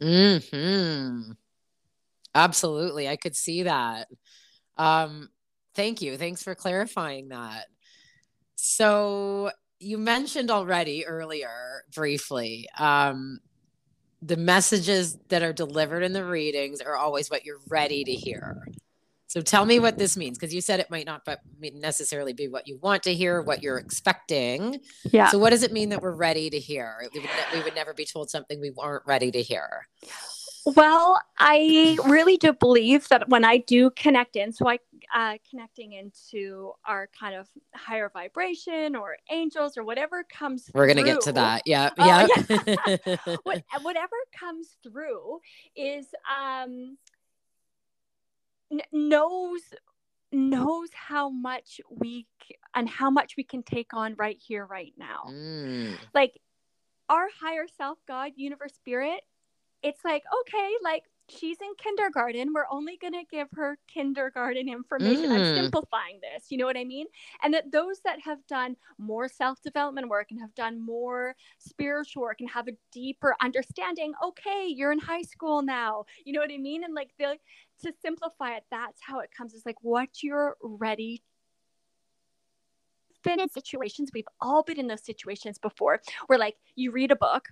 hmm 0.00 1.32
Absolutely. 2.34 3.08
I 3.08 3.16
could 3.16 3.36
see 3.36 3.62
that. 3.62 4.08
Um, 4.76 5.28
thank 5.74 6.02
you. 6.02 6.16
Thanks 6.16 6.42
for 6.42 6.54
clarifying 6.54 7.28
that. 7.28 7.66
So 8.56 9.52
you 9.78 9.98
mentioned 9.98 10.50
already 10.50 11.06
earlier 11.06 11.84
briefly, 11.94 12.68
um, 12.78 13.38
the 14.24 14.36
messages 14.36 15.18
that 15.28 15.42
are 15.42 15.52
delivered 15.52 16.02
in 16.02 16.14
the 16.14 16.24
readings 16.24 16.80
are 16.80 16.96
always 16.96 17.30
what 17.30 17.44
you're 17.44 17.60
ready 17.68 18.04
to 18.04 18.12
hear. 18.12 18.66
So 19.26 19.40
tell 19.40 19.66
me 19.66 19.80
what 19.80 19.98
this 19.98 20.16
means, 20.16 20.38
because 20.38 20.54
you 20.54 20.60
said 20.60 20.78
it 20.80 20.90
might 20.90 21.06
not 21.06 21.24
but 21.24 21.40
necessarily 21.60 22.32
be 22.32 22.46
what 22.46 22.68
you 22.68 22.78
want 22.80 23.02
to 23.02 23.14
hear, 23.14 23.42
what 23.42 23.62
you're 23.62 23.78
expecting. 23.78 24.80
Yeah. 25.10 25.28
So 25.28 25.38
what 25.38 25.50
does 25.50 25.64
it 25.64 25.72
mean 25.72 25.88
that 25.88 26.00
we're 26.00 26.14
ready 26.14 26.48
to 26.50 26.58
hear? 26.58 27.08
We 27.12 27.20
would, 27.20 27.28
ne- 27.28 27.58
we 27.58 27.64
would 27.64 27.74
never 27.74 27.92
be 27.92 28.04
told 28.04 28.30
something 28.30 28.60
we 28.60 28.70
weren't 28.70 29.02
ready 29.06 29.30
to 29.32 29.42
hear. 29.42 29.88
Well, 30.64 31.20
I 31.38 31.98
really 32.06 32.36
do 32.36 32.52
believe 32.52 33.08
that 33.08 33.28
when 33.28 33.44
I 33.44 33.58
do 33.58 33.90
connect 33.90 34.36
in, 34.36 34.52
so 34.52 34.68
I 34.68 34.78
uh, 35.14 35.38
connecting 35.48 35.92
into 35.92 36.72
our 36.84 37.08
kind 37.18 37.36
of 37.36 37.48
higher 37.74 38.10
vibration 38.12 38.96
or 38.96 39.16
angels 39.30 39.78
or 39.78 39.84
whatever 39.84 40.24
comes. 40.24 40.70
We're 40.74 40.88
gonna 40.88 41.04
get 41.04 41.20
to 41.22 41.32
that. 41.32 41.62
Yeah, 41.66 41.90
Oh, 41.96 42.04
yeah. 43.06 43.36
What, 43.44 43.62
whatever 43.82 44.16
comes 44.38 44.76
through 44.82 45.38
is 45.76 46.06
um 46.28 46.98
kn- 48.70 48.82
knows 48.92 49.60
knows 50.32 50.88
how 50.92 51.28
much 51.28 51.80
we 51.88 52.26
c- 52.42 52.56
and 52.74 52.88
how 52.88 53.08
much 53.08 53.36
we 53.36 53.44
can 53.44 53.62
take 53.62 53.94
on 53.94 54.14
right 54.16 54.38
here, 54.44 54.66
right 54.66 54.92
now 54.96 55.24
Mm, 55.28 55.96
like 56.12 56.40
our 57.08 57.28
higher 57.40 57.66
self 57.76 57.98
god 58.08 58.32
universe 58.34 58.72
spirit 58.74 59.20
it's 59.82 60.04
like 60.04 60.24
okay 60.40 60.70
like 60.82 61.04
she's 61.28 61.56
in 61.60 61.72
kindergarten 61.78 62.52
we're 62.52 62.66
only 62.70 62.98
going 62.98 63.12
to 63.12 63.24
give 63.30 63.48
her 63.54 63.78
kindergarten 63.86 64.68
information 64.68 65.32
i'm 65.32 65.40
Mm. 65.42 65.54
simplifying 65.56 66.20
this 66.20 66.50
you 66.50 66.58
know 66.58 66.66
what 66.66 66.76
i 66.76 66.84
mean? 66.84 67.06
And 67.42 67.54
that 67.54 67.72
those 67.72 68.00
that 68.04 68.20
have 68.20 68.46
done 68.46 68.76
more 68.98 69.28
self-development 69.28 70.08
work 70.08 70.30
and 70.30 70.40
have 70.40 70.54
done 70.54 70.84
more 70.84 71.34
spiritual 71.58 72.22
work 72.22 72.40
and 72.40 72.50
have 72.50 72.68
a 72.68 72.72
deeper 72.92 73.34
understanding 73.40 74.12
okay 74.22 74.66
you're 74.68 74.92
in 74.92 74.98
high 74.98 75.22
school 75.22 75.62
now 75.62 76.04
you 76.24 76.32
know 76.32 76.40
what 76.40 76.52
i 76.52 76.58
mean? 76.58 76.84
And 76.84 76.94
like 76.94 77.10
the 77.18 77.38
to 77.82 77.92
simplify 78.02 78.56
it 78.56 78.64
that's 78.70 79.00
how 79.02 79.20
it 79.20 79.30
comes 79.36 79.54
it's 79.54 79.66
like 79.66 79.82
what 79.82 80.22
you're 80.22 80.56
ready 80.62 81.22
been 83.22 83.40
in 83.40 83.48
situations 83.48 84.10
we've 84.12 84.28
all 84.40 84.62
been 84.62 84.78
in 84.78 84.86
those 84.86 85.04
situations 85.04 85.56
before 85.56 86.00
where 86.26 86.38
like 86.38 86.56
you 86.76 86.90
read 86.90 87.10
a 87.10 87.16
book 87.16 87.48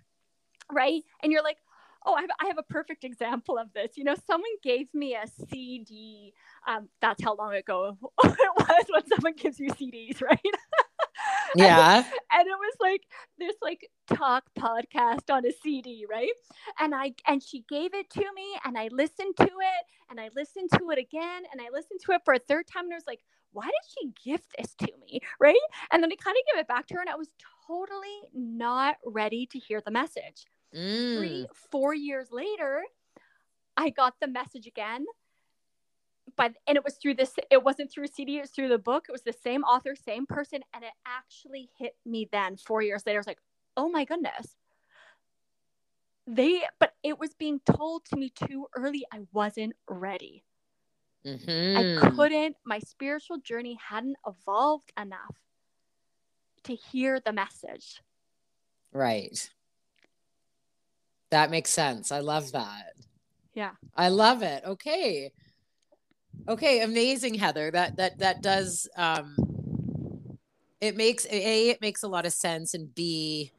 right? 0.70 1.02
And 1.22 1.32
you're 1.32 1.42
like 1.42 1.58
oh 2.06 2.14
I 2.14 2.22
have, 2.22 2.30
I 2.40 2.46
have 2.46 2.58
a 2.58 2.62
perfect 2.62 3.04
example 3.04 3.58
of 3.58 3.72
this 3.72 3.96
you 3.96 4.04
know 4.04 4.14
someone 4.26 4.50
gave 4.62 4.92
me 4.94 5.14
a 5.14 5.26
cd 5.48 6.32
um, 6.66 6.88
that's 7.00 7.22
how 7.22 7.34
long 7.34 7.54
ago 7.54 7.96
it 8.24 8.50
was 8.56 8.84
when 8.88 9.06
someone 9.08 9.34
gives 9.34 9.58
you 9.58 9.70
cds 9.70 10.22
right 10.22 10.38
yeah. 11.54 11.98
and 11.98 12.46
it 12.46 12.58
was 12.58 12.74
like 12.80 13.02
this 13.38 13.54
like 13.60 13.88
talk 14.08 14.44
podcast 14.58 15.30
on 15.30 15.46
a 15.46 15.52
CD, 15.62 16.06
right? 16.10 16.30
And 16.80 16.94
I 16.94 17.14
and 17.26 17.42
she 17.42 17.64
gave 17.68 17.94
it 17.94 18.10
to 18.10 18.24
me 18.34 18.46
and 18.64 18.78
I 18.78 18.88
listened 18.90 19.36
to 19.38 19.44
it 19.44 19.84
and 20.10 20.20
I 20.20 20.30
listened 20.34 20.70
to 20.78 20.90
it 20.90 20.98
again 20.98 21.42
and 21.52 21.60
I 21.60 21.68
listened 21.72 22.00
to 22.06 22.12
it 22.12 22.22
for 22.24 22.34
a 22.34 22.38
third 22.38 22.66
time 22.66 22.84
and 22.84 22.92
I 22.92 22.96
was 22.96 23.06
like, 23.06 23.20
why 23.52 23.66
did 23.66 23.72
she 24.14 24.30
give 24.30 24.40
this 24.58 24.74
to 24.76 24.88
me? 25.00 25.20
Right? 25.38 25.56
And 25.90 26.02
then 26.02 26.10
I 26.10 26.16
kind 26.16 26.36
of 26.36 26.54
gave 26.54 26.60
it 26.60 26.68
back 26.68 26.86
to 26.88 26.94
her 26.94 27.00
and 27.00 27.10
I 27.10 27.16
was 27.16 27.30
totally 27.66 28.20
not 28.34 28.96
ready 29.04 29.46
to 29.46 29.58
hear 29.58 29.80
the 29.84 29.90
message. 29.90 30.46
Three, 31.14 31.46
Mm, 31.46 31.46
four 31.70 31.94
years 31.94 32.30
later, 32.32 32.82
I 33.76 33.90
got 33.90 34.14
the 34.20 34.28
message 34.28 34.66
again. 34.66 35.06
But 36.36 36.56
and 36.66 36.76
it 36.76 36.84
was 36.84 36.96
through 36.96 37.14
this, 37.14 37.34
it 37.50 37.62
wasn't 37.62 37.90
through 37.90 38.06
CD, 38.06 38.38
it 38.38 38.42
was 38.42 38.50
through 38.50 38.68
the 38.68 38.78
book. 38.78 39.06
It 39.08 39.12
was 39.12 39.22
the 39.22 39.32
same 39.32 39.62
author, 39.64 39.94
same 39.94 40.26
person, 40.26 40.62
and 40.72 40.84
it 40.84 40.92
actually 41.06 41.70
hit 41.78 41.96
me 42.06 42.28
then 42.30 42.56
four 42.56 42.82
years 42.82 43.04
later. 43.06 43.18
I 43.18 43.20
was 43.20 43.26
like, 43.26 43.42
oh 43.76 43.88
my 43.88 44.04
goodness. 44.04 44.56
They 46.26 46.62
but 46.78 46.94
it 47.02 47.18
was 47.18 47.34
being 47.34 47.60
told 47.60 48.04
to 48.06 48.16
me 48.16 48.30
too 48.30 48.68
early. 48.76 49.04
I 49.12 49.20
wasn't 49.32 49.74
ready. 49.88 50.44
I 51.74 51.84
mhm. 51.84 52.16
couldn't, 52.16 52.56
my 52.64 52.78
spiritual 52.78 53.38
journey 53.38 53.74
hadn't 53.74 54.16
evolved 54.26 54.92
enough 54.98 55.36
to 56.64 56.74
hear 56.74 57.20
the 57.20 57.32
message. 57.32 58.02
Right. 58.92 59.50
That 61.32 61.50
makes 61.50 61.70
sense. 61.70 62.12
I 62.12 62.20
love 62.20 62.52
that. 62.52 62.92
Yeah. 63.54 63.70
I 63.96 64.10
love 64.10 64.42
it. 64.42 64.62
Okay. 64.66 65.32
Okay, 66.46 66.82
amazing, 66.82 67.34
Heather. 67.34 67.70
That 67.70 67.96
that 67.96 68.18
that 68.18 68.42
does 68.42 68.86
um 68.98 69.34
it 70.82 70.94
makes 70.94 71.24
A, 71.30 71.70
it 71.70 71.80
makes 71.80 72.02
a 72.02 72.08
lot 72.08 72.26
of 72.26 72.34
sense 72.34 72.74
and 72.74 72.94
B 72.94 73.50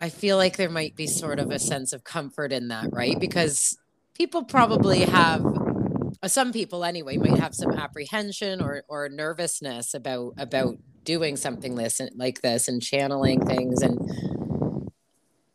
I 0.00 0.08
feel 0.08 0.36
like 0.36 0.56
there 0.56 0.68
might 0.68 0.96
be 0.96 1.06
sort 1.06 1.38
of 1.38 1.52
a 1.52 1.60
sense 1.60 1.92
of 1.92 2.02
comfort 2.02 2.52
in 2.52 2.66
that, 2.68 2.92
right? 2.92 3.18
Because 3.20 3.78
people 4.14 4.42
probably 4.42 5.02
have 5.02 5.44
uh, 5.44 6.26
some 6.26 6.52
people 6.52 6.84
anyway 6.84 7.18
might 7.18 7.38
have 7.38 7.54
some 7.54 7.70
apprehension 7.70 8.60
or 8.60 8.82
or 8.88 9.08
nervousness 9.08 9.94
about 9.94 10.34
about 10.38 10.76
doing 11.04 11.36
something 11.36 11.76
this 11.76 12.00
like 12.16 12.40
this 12.40 12.66
and 12.66 12.82
channeling 12.82 13.46
things 13.46 13.80
and 13.80 14.41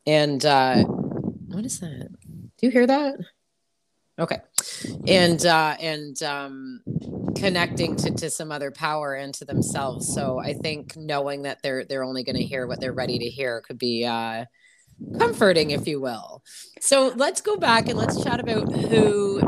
and 0.08 0.44
uh 0.46 0.84
what 0.84 1.66
is 1.66 1.80
that? 1.80 2.08
Do 2.22 2.66
you 2.66 2.70
hear 2.70 2.86
that? 2.86 3.16
Okay. 4.18 4.38
And 5.06 5.44
uh 5.44 5.76
and 5.78 6.20
um 6.22 6.80
connecting 7.36 7.94
to 7.96 8.10
to 8.12 8.30
some 8.30 8.50
other 8.50 8.70
power 8.70 9.14
and 9.14 9.34
to 9.34 9.44
themselves. 9.44 10.12
So 10.12 10.38
I 10.38 10.54
think 10.54 10.96
knowing 10.96 11.42
that 11.42 11.62
they're 11.62 11.84
they're 11.84 12.04
only 12.04 12.24
going 12.24 12.36
to 12.36 12.42
hear 12.42 12.66
what 12.66 12.80
they're 12.80 12.92
ready 12.92 13.18
to 13.18 13.26
hear 13.26 13.60
could 13.60 13.78
be 13.78 14.06
uh 14.06 14.46
comforting 15.18 15.70
if 15.72 15.86
you 15.86 16.00
will. 16.00 16.42
So 16.80 17.12
let's 17.14 17.42
go 17.42 17.56
back 17.56 17.88
and 17.88 17.98
let's 17.98 18.22
chat 18.24 18.40
about 18.40 18.72
who 18.72 19.42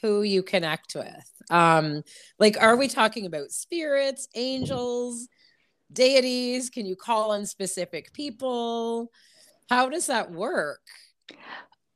who 0.00 0.22
you 0.22 0.42
connect 0.42 0.94
with. 0.94 1.30
Um 1.50 2.04
like 2.38 2.56
are 2.58 2.76
we 2.76 2.88
talking 2.88 3.26
about 3.26 3.50
spirits, 3.52 4.28
angels, 4.34 5.28
deities? 5.92 6.70
Can 6.70 6.86
you 6.86 6.96
call 6.96 7.32
on 7.32 7.46
specific 7.46 8.12
people? 8.12 9.10
How 9.68 9.88
does 9.88 10.06
that 10.06 10.30
work? 10.30 10.80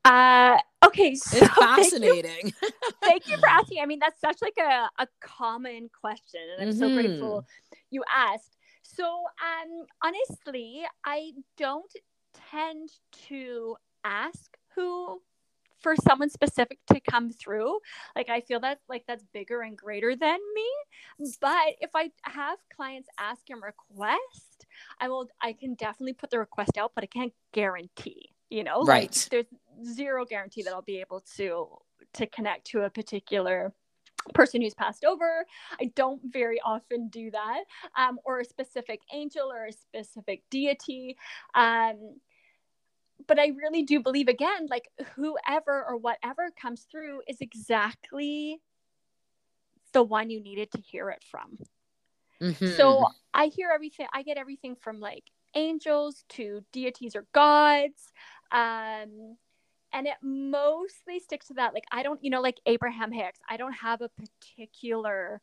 Uh, 0.04 0.58
okay, 0.84 1.14
so 1.14 1.38
it's 1.38 1.54
fascinating. 1.54 2.52
Thank 2.52 2.54
you, 2.62 2.92
thank 3.02 3.28
you, 3.28 3.36
for 3.36 3.48
asking. 3.48 3.80
I 3.82 3.86
mean, 3.86 3.98
that's 4.00 4.20
such 4.20 4.38
like 4.42 4.56
a, 4.58 4.88
a 4.98 5.06
common 5.20 5.90
question, 6.00 6.40
and 6.52 6.68
I'm 6.68 6.74
mm-hmm. 6.74 6.78
so 6.78 6.94
grateful 6.94 7.46
you 7.90 8.02
asked. 8.10 8.56
So, 8.82 9.04
um, 9.04 9.86
honestly, 10.02 10.82
I 11.04 11.32
don't 11.56 11.92
tend 12.50 12.90
to 13.28 13.76
ask 14.04 14.56
who 14.74 15.20
for 15.80 15.94
someone 15.96 16.30
specific 16.30 16.78
to 16.92 17.00
come 17.00 17.30
through. 17.30 17.78
Like 18.14 18.28
I 18.28 18.40
feel 18.40 18.60
that 18.60 18.80
like 18.88 19.04
that's 19.06 19.24
bigger 19.32 19.62
and 19.62 19.76
greater 19.76 20.14
than 20.16 20.38
me. 20.54 20.68
But 21.40 21.74
if 21.80 21.90
I 21.94 22.10
have 22.22 22.58
clients 22.74 23.08
ask 23.18 23.42
and 23.50 23.62
request, 23.62 24.66
I 25.00 25.08
will 25.08 25.28
I 25.40 25.52
can 25.52 25.74
definitely 25.74 26.14
put 26.14 26.30
the 26.30 26.38
request 26.38 26.78
out, 26.78 26.92
but 26.94 27.04
I 27.04 27.08
can't 27.08 27.32
guarantee, 27.52 28.30
you 28.50 28.64
know? 28.64 28.82
Right. 28.82 29.02
Like, 29.04 29.30
there's 29.30 29.94
zero 29.94 30.24
guarantee 30.24 30.62
that 30.62 30.72
I'll 30.72 30.82
be 30.82 31.00
able 31.00 31.22
to 31.36 31.66
to 32.14 32.26
connect 32.26 32.66
to 32.68 32.82
a 32.82 32.90
particular 32.90 33.72
person 34.34 34.60
who's 34.60 34.74
passed 34.74 35.04
over. 35.04 35.46
I 35.80 35.86
don't 35.94 36.20
very 36.24 36.60
often 36.60 37.08
do 37.08 37.30
that, 37.30 37.64
um, 37.96 38.18
or 38.24 38.40
a 38.40 38.44
specific 38.44 39.00
angel 39.12 39.50
or 39.50 39.66
a 39.66 39.72
specific 39.72 40.42
deity. 40.50 41.16
Um, 41.54 42.16
but 43.30 43.38
I 43.38 43.52
really 43.56 43.84
do 43.84 44.00
believe 44.00 44.26
again, 44.26 44.66
like 44.68 44.88
whoever 45.14 45.84
or 45.88 45.96
whatever 45.96 46.50
comes 46.60 46.88
through 46.90 47.22
is 47.28 47.36
exactly 47.40 48.60
the 49.92 50.02
one 50.02 50.30
you 50.30 50.40
needed 50.40 50.72
to 50.72 50.80
hear 50.80 51.10
it 51.10 51.22
from. 51.30 51.56
Mm-hmm. 52.42 52.76
So 52.76 53.06
I 53.32 53.46
hear 53.46 53.70
everything, 53.72 54.08
I 54.12 54.24
get 54.24 54.36
everything 54.36 54.74
from 54.74 54.98
like 54.98 55.30
angels 55.54 56.24
to 56.30 56.64
deities 56.72 57.14
or 57.14 57.24
gods. 57.32 58.10
Um, 58.50 59.36
and 59.92 60.08
it 60.08 60.16
mostly 60.20 61.20
sticks 61.20 61.46
to 61.46 61.54
that. 61.54 61.72
Like, 61.72 61.84
I 61.92 62.02
don't, 62.02 62.18
you 62.24 62.30
know, 62.30 62.40
like 62.40 62.58
Abraham 62.66 63.12
Hicks, 63.12 63.38
I 63.48 63.58
don't 63.58 63.74
have 63.74 64.00
a 64.00 64.08
particular 64.08 65.40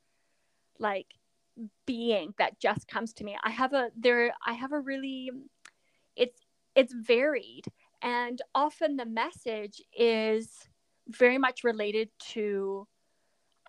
like 0.78 1.08
being 1.86 2.34
that 2.38 2.60
just 2.60 2.86
comes 2.90 3.14
to 3.14 3.24
me. 3.24 3.38
I 3.42 3.52
have 3.52 3.72
a, 3.72 3.92
there, 3.96 4.34
I 4.46 4.56
have 4.56 4.74
a 4.74 4.80
really, 4.82 5.32
it's, 6.18 6.42
it's 6.78 6.94
varied. 6.94 7.66
And 8.02 8.42
often 8.56 8.96
the 8.96 9.06
message 9.06 9.82
is 9.98 10.70
very 11.10 11.38
much 11.38 11.64
related 11.64 12.10
to 12.34 12.88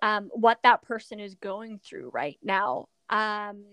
um, 0.02 0.30
what 0.32 0.58
that 0.62 0.82
person 0.82 1.18
is 1.18 1.34
going 1.34 1.80
through 1.80 2.10
right 2.12 2.38
now. 2.42 2.88
Um, 3.10 3.64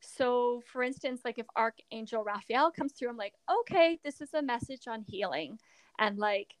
so 0.00 0.62
for 0.72 0.84
instance 0.84 1.22
like 1.24 1.36
if 1.36 1.46
archangel 1.56 2.22
raphael 2.22 2.70
comes 2.70 2.92
through 2.92 3.08
i'm 3.08 3.16
like 3.16 3.32
okay 3.50 3.98
this 4.04 4.20
is 4.20 4.34
a 4.34 4.42
message 4.42 4.86
on 4.86 5.02
healing 5.02 5.58
and 5.98 6.16
like 6.16 6.54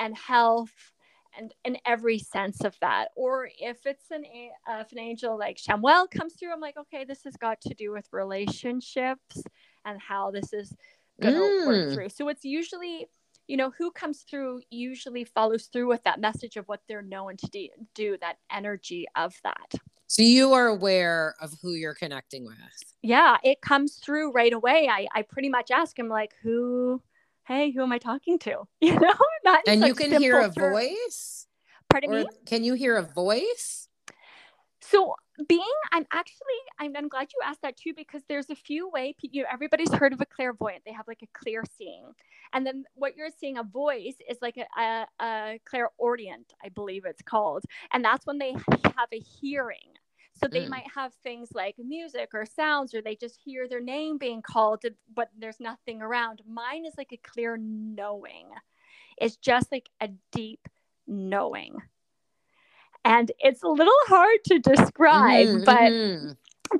and 0.00 0.16
health 0.16 0.92
and 1.36 1.54
in 1.64 1.78
every 1.86 2.18
sense 2.18 2.62
of 2.62 2.76
that. 2.80 3.08
Or 3.16 3.48
if 3.58 3.86
it's 3.86 4.10
an 4.10 4.24
uh, 4.68 4.80
if 4.80 4.92
an 4.92 4.98
angel 4.98 5.38
like 5.38 5.56
Chamuel 5.56 6.10
comes 6.10 6.34
through 6.34 6.52
i'm 6.52 6.60
like 6.60 6.76
okay 6.76 7.04
this 7.04 7.24
has 7.24 7.36
got 7.36 7.60
to 7.62 7.74
do 7.74 7.90
with 7.90 8.06
relationships 8.12 9.42
and 9.84 10.00
how 10.00 10.30
this 10.30 10.52
is 10.52 10.74
going 11.22 11.34
to 11.34 11.40
mm. 11.40 11.66
work 11.66 11.94
through. 11.94 12.08
So 12.08 12.28
it's 12.28 12.44
usually, 12.44 13.06
you 13.46 13.56
know, 13.56 13.72
who 13.76 13.90
comes 13.90 14.24
through 14.28 14.62
usually 14.70 15.24
follows 15.24 15.66
through 15.72 15.88
with 15.88 16.02
that 16.04 16.20
message 16.20 16.56
of 16.56 16.66
what 16.66 16.80
they're 16.88 17.02
known 17.02 17.36
to 17.38 17.46
do, 17.48 17.68
do 17.94 18.16
that 18.20 18.36
energy 18.50 19.06
of 19.16 19.34
that. 19.44 19.74
So 20.06 20.22
you 20.22 20.52
are 20.52 20.66
aware 20.66 21.34
of 21.40 21.54
who 21.62 21.72
you're 21.72 21.94
connecting 21.94 22.44
with. 22.44 22.56
Yeah, 23.00 23.38
it 23.42 23.62
comes 23.62 23.94
through 23.94 24.32
right 24.32 24.52
away. 24.52 24.88
I, 24.90 25.08
I 25.14 25.22
pretty 25.22 25.48
much 25.48 25.70
ask 25.70 25.98
him 25.98 26.08
like, 26.08 26.32
who, 26.42 27.02
hey, 27.46 27.70
who 27.70 27.82
am 27.82 27.92
I 27.92 27.98
talking 27.98 28.38
to? 28.40 28.64
You 28.82 28.98
know, 29.00 29.14
not 29.44 29.62
and 29.66 29.86
you 29.86 29.94
can 29.94 30.20
hear 30.20 30.40
a 30.40 30.52
term. 30.52 30.72
voice. 30.72 31.46
Pardon 31.88 32.10
or 32.10 32.18
me. 32.18 32.26
Can 32.46 32.62
you 32.62 32.74
hear 32.74 32.96
a 32.96 33.02
voice? 33.02 33.81
So 34.82 35.14
being 35.48 35.62
i'm 35.92 36.04
actually 36.12 36.60
I'm, 36.78 36.94
I'm 36.94 37.08
glad 37.08 37.28
you 37.32 37.40
asked 37.44 37.62
that 37.62 37.76
too 37.76 37.92
because 37.96 38.22
there's 38.28 38.50
a 38.50 38.54
few 38.54 38.90
way 38.90 39.14
you 39.22 39.42
know, 39.42 39.48
everybody's 39.50 39.92
heard 39.92 40.12
of 40.12 40.20
a 40.20 40.26
clairvoyant. 40.26 40.82
They 40.84 40.92
have 40.92 41.08
like 41.08 41.22
a 41.22 41.38
clear 41.38 41.64
seeing. 41.78 42.04
And 42.52 42.66
then 42.66 42.84
what 42.94 43.16
you're 43.16 43.30
seeing 43.40 43.56
a 43.56 43.62
voice 43.62 44.16
is 44.28 44.38
like 44.42 44.58
a, 44.58 44.80
a, 44.80 45.06
a 45.20 45.60
clairaudient 45.64 46.52
i 46.62 46.68
believe 46.68 47.04
it's 47.04 47.22
called. 47.22 47.64
And 47.92 48.04
that's 48.04 48.26
when 48.26 48.38
they 48.38 48.52
have 48.52 49.08
a 49.12 49.18
hearing. 49.18 49.78
So 50.34 50.48
they 50.48 50.62
mm. 50.62 50.70
might 50.70 50.86
have 50.94 51.12
things 51.22 51.50
like 51.54 51.76
music 51.78 52.30
or 52.34 52.44
sounds 52.44 52.94
or 52.94 53.02
they 53.02 53.14
just 53.14 53.38
hear 53.42 53.68
their 53.68 53.80
name 53.80 54.18
being 54.18 54.42
called 54.42 54.82
but 55.14 55.30
there's 55.38 55.60
nothing 55.60 56.02
around. 56.02 56.42
Mine 56.46 56.84
is 56.84 56.94
like 56.98 57.12
a 57.12 57.16
clear 57.18 57.56
knowing. 57.56 58.48
It's 59.16 59.36
just 59.36 59.70
like 59.72 59.88
a 60.00 60.08
deep 60.30 60.68
knowing 61.06 61.76
and 63.04 63.32
it's 63.38 63.62
a 63.62 63.68
little 63.68 63.92
hard 64.06 64.38
to 64.44 64.58
describe 64.58 65.46
mm-hmm, 65.46 65.64
but 65.64 65.92
mm-hmm. 65.92 66.32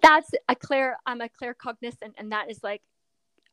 that's 0.03 0.31
a 0.49 0.55
clear 0.55 0.97
i'm 1.07 1.21
a 1.21 1.29
claircognizant, 1.29 2.13
and 2.19 2.33
that 2.33 2.51
is 2.51 2.61
like 2.63 2.83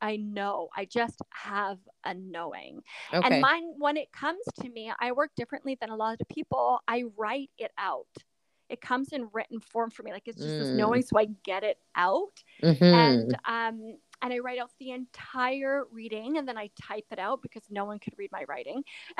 i 0.01 0.15
know 0.15 0.69
i 0.75 0.85
just 0.85 1.21
have 1.31 1.77
a 2.05 2.13
knowing 2.13 2.81
okay. 3.13 3.27
and 3.27 3.41
mine 3.41 3.73
when 3.77 3.97
it 3.97 4.11
comes 4.11 4.41
to 4.59 4.69
me 4.69 4.91
i 4.99 5.11
work 5.11 5.31
differently 5.35 5.77
than 5.79 5.89
a 5.89 5.95
lot 5.95 6.19
of 6.19 6.27
people 6.27 6.79
i 6.87 7.03
write 7.17 7.49
it 7.57 7.71
out 7.77 8.07
it 8.69 8.81
comes 8.81 9.11
in 9.11 9.27
written 9.33 9.59
form 9.59 9.89
for 9.89 10.03
me 10.03 10.11
like 10.11 10.27
it's 10.27 10.37
just 10.37 10.49
mm. 10.49 10.59
this 10.59 10.69
knowing 10.69 11.01
so 11.01 11.17
i 11.17 11.27
get 11.43 11.63
it 11.63 11.77
out 11.95 12.31
mm-hmm. 12.63 12.83
and 12.83 13.37
um 13.45 13.97
and 14.21 14.33
I 14.33 14.39
write 14.39 14.59
out 14.59 14.71
the 14.79 14.91
entire 14.91 15.85
reading 15.91 16.37
and 16.37 16.47
then 16.47 16.57
I 16.57 16.69
type 16.79 17.05
it 17.11 17.19
out 17.19 17.41
because 17.41 17.63
no 17.69 17.85
one 17.85 17.99
could 17.99 18.13
read 18.17 18.31
my 18.31 18.43
writing. 18.47 18.83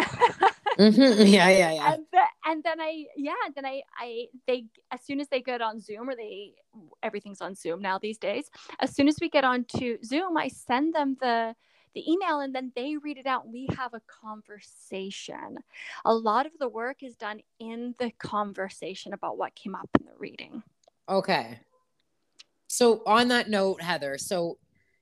mm-hmm. 0.78 1.22
Yeah, 1.30 1.50
yeah, 1.50 1.72
yeah. 1.72 1.94
And, 1.94 2.06
the, 2.12 2.22
and, 2.46 2.64
then 2.64 2.82
I, 2.82 3.06
yeah, 3.16 3.34
then 3.56 3.66
I, 3.66 3.82
I, 3.98 4.26
they, 4.48 4.66
as 4.92 5.02
soon 5.02 5.20
as 5.20 5.28
they 5.30 5.42
get 5.42 5.62
on 5.62 5.80
Zoom 5.80 6.10
or 6.10 6.16
they, 6.16 6.54
everything's 7.04 7.42
on 7.42 7.56
Zoom 7.56 7.82
now 7.82 7.98
these 7.98 8.18
days. 8.18 8.50
As 8.80 8.96
soon 8.96 9.08
as 9.08 9.18
we 9.22 9.30
get 9.30 9.44
onto 9.44 9.98
Zoom, 10.04 10.38
I 10.38 10.48
send 10.48 10.94
them 10.94 11.18
the, 11.22 11.56
the 11.96 12.12
email 12.12 12.40
and 12.40 12.54
then 12.54 12.72
they 12.76 12.98
read 12.98 13.18
it 13.18 13.26
out 13.26 13.48
we 13.48 13.68
have 13.78 13.94
a 13.94 14.02
conversation. 14.22 15.58
A 16.06 16.14
lot 16.14 16.46
of 16.46 16.52
the 16.60 16.70
work 16.70 17.04
is 17.04 17.16
done 17.16 17.42
in 17.60 17.96
the 18.00 18.12
conversation 18.20 19.14
about 19.14 19.38
what 19.38 19.56
came 19.56 19.76
up 19.76 19.90
in 20.00 20.06
the 20.06 20.18
reading. 20.18 20.64
Okay. 21.08 21.60
So 22.68 23.02
on 23.06 23.30
that 23.30 23.50
note, 23.50 23.82
Heather, 23.82 24.18
so 24.18 24.60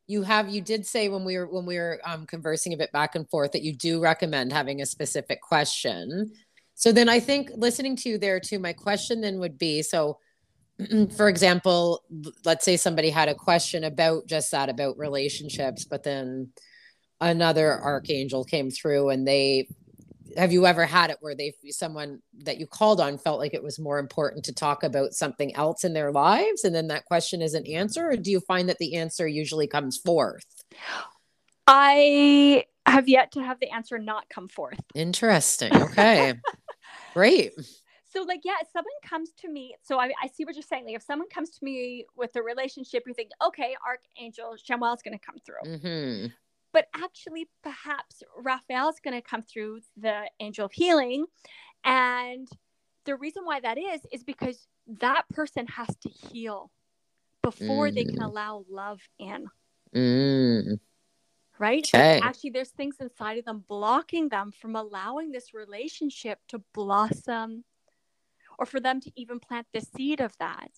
you 0.08 0.24
have 0.24 0.50
you 0.50 0.62
did 0.62 0.86
say 0.86 1.10
when 1.10 1.26
we 1.26 1.38
were 1.38 1.48
when 1.48 1.66
we 1.66 1.78
were 1.78 2.00
um, 2.06 2.26
conversing 2.26 2.74
a 2.74 2.78
bit 2.78 2.92
back 2.92 3.16
and 3.16 3.30
forth 3.30 3.52
that 3.52 3.62
you 3.62 3.74
do 3.74 4.02
recommend 4.02 4.52
having 4.52 4.82
a 4.82 4.86
specific 4.86 5.42
question. 5.42 6.32
So 6.76 6.92
then 6.92 7.10
i 7.10 7.20
think 7.20 7.50
listening 7.56 7.96
to 7.98 8.10
you 8.10 8.18
there 8.18 8.40
too 8.40 8.60
my 8.60 8.74
question 8.74 9.22
then 9.22 9.40
would 9.40 9.58
be 9.58 9.82
so 9.82 10.20
for 11.18 11.28
example 11.28 12.04
let's 12.46 12.64
say 12.64 12.78
somebody 12.78 13.10
had 13.10 13.30
a 13.30 13.36
question 13.36 13.84
about 13.84 14.28
just 14.28 14.52
that 14.52 14.70
about 14.70 14.98
relationships 14.98 15.86
but 15.86 16.04
then 16.04 16.50
another 17.20 17.82
archangel 17.82 18.44
came 18.44 18.70
through 18.70 19.10
and 19.10 19.28
they 19.28 19.68
have 20.38 20.54
you 20.54 20.66
ever 20.66 20.86
had 20.86 21.10
it 21.10 21.18
where 21.20 21.36
they 21.36 21.54
someone 21.72 22.22
that 22.44 22.60
you 22.60 22.68
called 22.68 23.02
on 23.02 23.18
felt 23.18 23.40
like 23.40 23.54
it 23.54 23.64
was 23.64 23.80
more 23.80 23.98
important 24.00 24.46
to 24.46 24.54
talk 24.54 24.84
about 24.84 25.14
something 25.14 25.56
else 25.56 25.84
in 25.84 25.94
their 25.94 26.12
lives? 26.12 26.64
And 26.64 26.74
then 26.74 26.88
that 26.88 27.06
question 27.06 27.42
isn't 27.42 27.68
answered 27.68 28.14
or 28.14 28.18
do 28.18 28.32
you 28.32 28.40
find 28.42 28.70
that 28.70 28.78
the 28.78 28.96
answer 28.96 29.28
usually 29.28 29.68
comes 29.68 29.98
forth? 29.98 30.46
I 31.66 32.66
have 32.86 33.10
yet 33.10 33.32
to 33.34 33.42
have 33.42 33.60
the 33.60 33.70
answer 33.72 33.98
not 33.98 34.30
come 34.30 34.48
forth. 34.48 34.80
Interesting. 34.96 35.76
Okay. 35.76 36.36
Great. 37.14 37.54
So 38.14 38.22
like 38.24 38.42
yeah 38.44 38.56
if 38.62 38.68
someone 38.72 38.94
comes 39.04 39.32
to 39.42 39.50
me 39.50 39.76
so 39.84 40.00
I, 40.00 40.12
I 40.24 40.28
see 40.28 40.46
what 40.46 40.56
you're 40.56 40.64
saying. 40.64 40.86
Like 40.86 40.96
if 40.96 41.04
someone 41.04 41.30
comes 41.30 41.50
to 41.52 41.66
me 41.66 42.06
with 42.16 42.36
a 42.36 42.42
relationship 42.44 43.04
you 43.08 43.14
think 43.14 43.32
okay 43.46 43.76
archangel 43.86 44.56
Chamuel 44.56 44.96
is 44.96 45.02
going 45.02 45.18
to 45.18 45.26
come 45.26 45.38
through. 45.46 45.78
Mm-hmm 45.78 46.28
but 46.78 46.86
actually 46.94 47.50
perhaps 47.64 48.22
Raphael 48.38 48.90
is 48.90 49.00
going 49.04 49.16
to 49.16 49.28
come 49.28 49.42
through 49.42 49.80
the 50.00 50.30
angel 50.40 50.68
of 50.68 50.72
healing 50.72 51.26
and 51.84 52.48
the 53.06 53.16
reason 53.16 53.46
why 53.46 53.60
that 53.60 53.80
is 53.80 54.02
is 54.12 54.24
because 54.24 54.68
that 55.00 55.24
person 55.30 55.66
has 55.66 55.88
to 56.04 56.10
heal 56.10 56.70
before 57.42 57.88
mm. 57.88 57.96
they 57.96 58.04
can 58.04 58.20
mm. 58.20 58.26
allow 58.26 58.64
love 58.70 59.00
in 59.18 59.48
mm. 59.96 60.80
right 61.58 61.90
Okay. 61.96 62.20
actually 62.22 62.52
there's 62.52 62.70
things 62.70 62.98
inside 63.00 63.40
of 63.40 63.46
them 63.46 63.64
blocking 63.68 64.30
them 64.30 64.52
from 64.52 64.76
allowing 64.76 65.32
this 65.32 65.56
relationship 65.56 66.38
to 66.50 66.62
blossom 66.76 67.64
or 68.58 68.66
for 68.66 68.80
them 68.80 69.00
to 69.02 69.12
even 69.16 69.40
plant 69.40 69.68
the 69.74 69.82
seed 69.82 70.20
of 70.22 70.34
that 70.40 70.72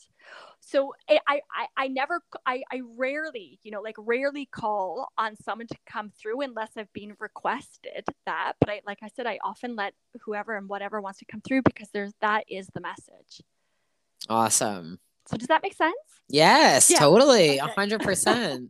so 0.59 0.93
i 1.09 1.19
i 1.27 1.65
i, 1.77 1.87
never 1.87 2.21
I, 2.45 2.63
I 2.71 2.81
rarely 2.97 3.59
you 3.63 3.71
know 3.71 3.81
like 3.81 3.95
rarely 3.97 4.45
call 4.45 5.11
on 5.17 5.35
someone 5.35 5.67
to 5.67 5.77
come 5.85 6.11
through 6.19 6.41
unless 6.41 6.71
i've 6.77 6.91
been 6.93 7.15
requested 7.19 8.03
that 8.25 8.53
but 8.59 8.69
i 8.69 8.81
like 8.85 8.99
i 9.01 9.07
said 9.15 9.25
i 9.27 9.39
often 9.43 9.75
let 9.75 9.93
whoever 10.21 10.55
and 10.55 10.67
whatever 10.67 11.01
wants 11.01 11.19
to 11.19 11.25
come 11.25 11.41
through 11.41 11.61
because 11.63 11.89
there's 11.93 12.13
that 12.21 12.43
is 12.49 12.67
the 12.73 12.81
message 12.81 13.41
Awesome. 14.27 14.99
so 15.27 15.37
does 15.37 15.47
that 15.47 15.63
make 15.63 15.73
sense 15.73 15.95
Yes, 16.29 16.89
Yeah, 16.91 16.99
totally. 16.99 17.57
A 17.57 17.63
okay. 17.65 17.73
hundred 17.73 18.01
percent. 18.01 18.69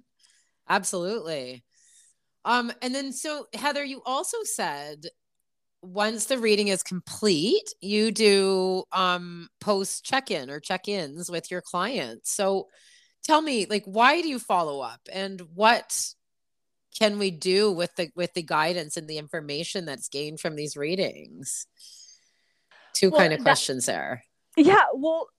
Absolutely. 0.68 1.64
Um, 2.46 2.72
and 2.82 2.96
then 2.96 3.12
so 3.12 3.48
Heather, 3.54 3.84
you 3.84 4.02
also 4.06 4.38
said 4.44 5.08
once 5.82 6.26
the 6.26 6.38
reading 6.38 6.68
is 6.68 6.84
complete, 6.84 7.74
you 7.82 8.12
do 8.12 8.84
um 8.92 9.48
post 9.62 10.04
check-in 10.06 10.50
or 10.50 10.60
check-ins 10.60 11.30
with 11.32 11.50
your 11.52 11.62
clients. 11.62 12.32
So 12.32 12.68
tell 13.24 13.42
me, 13.42 13.66
like, 13.70 13.84
why 13.86 14.22
do 14.22 14.28
you 14.28 14.40
follow 14.40 14.82
up 14.82 15.02
and 15.12 15.42
what 15.54 15.98
can 16.98 17.18
we 17.20 17.32
do 17.32 17.72
with 17.72 17.96
the 17.96 18.10
with 18.16 18.34
the 18.34 18.44
guidance 18.44 18.98
and 18.98 19.08
the 19.08 19.18
information 19.18 19.86
that's 19.86 20.10
gained 20.10 20.40
from 20.40 20.56
these 20.56 20.76
readings? 20.76 21.66
Two 22.94 23.10
Well, 23.12 23.20
kind 23.22 23.34
of 23.34 23.40
that- 23.40 23.44
questions 23.44 23.86
there. 23.86 24.24
Yeah, 24.58 24.86
well, 24.94 25.30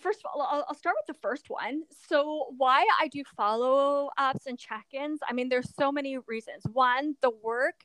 first 0.00 0.18
of 0.20 0.30
all, 0.34 0.42
I'll, 0.42 0.64
I'll 0.68 0.74
start 0.74 0.96
with 0.98 1.14
the 1.14 1.20
first 1.20 1.48
one. 1.48 1.82
So, 2.08 2.46
why 2.56 2.84
I 3.00 3.06
do 3.08 3.22
follow 3.36 4.10
ups 4.18 4.46
and 4.46 4.58
check 4.58 4.86
ins, 4.92 5.20
I 5.28 5.32
mean, 5.32 5.48
there's 5.48 5.72
so 5.78 5.92
many 5.92 6.18
reasons. 6.26 6.62
One, 6.72 7.14
the 7.22 7.30
work. 7.30 7.84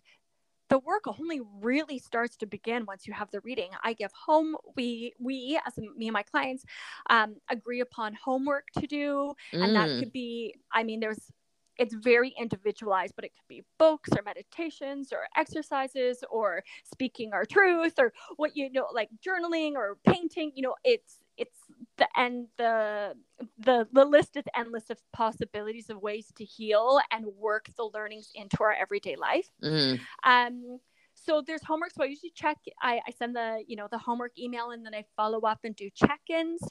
The 0.72 0.80
work 0.80 1.04
only 1.08 1.42
really 1.62 2.00
starts 2.00 2.38
to 2.38 2.48
begin 2.48 2.86
once 2.88 3.08
you 3.08 3.14
have 3.14 3.32
the 3.32 3.42
reading. 3.42 3.72
I 3.84 3.94
give 3.94 4.12
home. 4.14 4.58
We 4.76 5.14
we 5.20 5.60
as 5.68 5.78
me 5.78 6.08
and 6.08 6.14
my 6.14 6.24
clients 6.24 6.66
um, 7.10 7.38
agree 7.50 7.82
upon 7.82 8.16
homework 8.16 8.68
to 8.80 8.88
do, 8.88 9.34
and 9.62 9.76
that 9.76 9.92
Mm, 9.92 10.00
could 10.00 10.14
be. 10.14 10.56
I 10.74 10.84
mean, 10.84 11.02
there's 11.02 11.32
it's 11.78 11.96
very 11.96 12.34
individualized, 12.40 13.16
but 13.16 13.26
it 13.26 13.34
could 13.36 13.48
be 13.50 13.64
books 13.80 14.10
or 14.18 14.24
meditations 14.24 15.14
or 15.14 15.28
exercises 15.38 16.24
or 16.32 16.64
speaking 16.84 17.34
our 17.34 17.46
truth 17.46 17.96
or 18.00 18.14
what 18.38 18.56
you 18.56 18.72
know, 18.72 18.88
like 18.94 19.10
journaling 19.26 19.74
or 19.74 19.98
painting. 20.06 20.52
You 20.56 20.64
know, 20.64 20.76
it's 20.84 21.18
it's 21.38 21.58
the 22.02 22.10
and 22.20 22.48
the 22.58 23.16
the 23.60 23.88
the 23.94 24.06
list 24.06 24.38
is 24.38 24.46
endless 24.56 24.90
of 24.90 25.00
possibilities 25.14 25.90
of 25.90 26.02
ways 26.02 26.32
to 26.38 26.46
heal 26.46 27.00
and 27.12 27.26
work 27.38 27.68
the 27.78 27.90
learnings 27.94 28.32
into 28.36 28.64
our 28.64 28.74
everyday 28.74 29.16
life. 29.16 29.50
mm, 29.64 30.08
Um, 30.24 30.80
so 31.16 31.42
there's 31.46 31.64
homework. 31.64 31.92
So 31.94 32.04
I 32.04 32.08
usually 32.08 32.34
check. 32.36 32.58
I, 32.82 33.02
I 33.08 33.12
send 33.12 33.36
the 33.36 33.64
you 33.68 33.78
know 33.78 33.88
the 33.92 34.00
homework 34.00 34.38
email 34.40 34.72
and 34.72 34.86
then 34.86 34.96
I 34.96 35.06
follow 35.16 35.42
up 35.42 35.60
and 35.64 35.76
do 35.76 35.90
check-ins. 35.96 36.62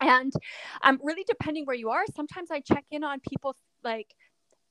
And 0.00 0.32
um, 0.82 1.00
really 1.02 1.24
depending 1.26 1.64
where 1.66 1.76
you 1.76 1.90
are, 1.90 2.04
sometimes 2.14 2.50
I 2.50 2.60
check 2.60 2.84
in 2.90 3.04
on 3.04 3.20
people 3.20 3.56
like 3.84 4.14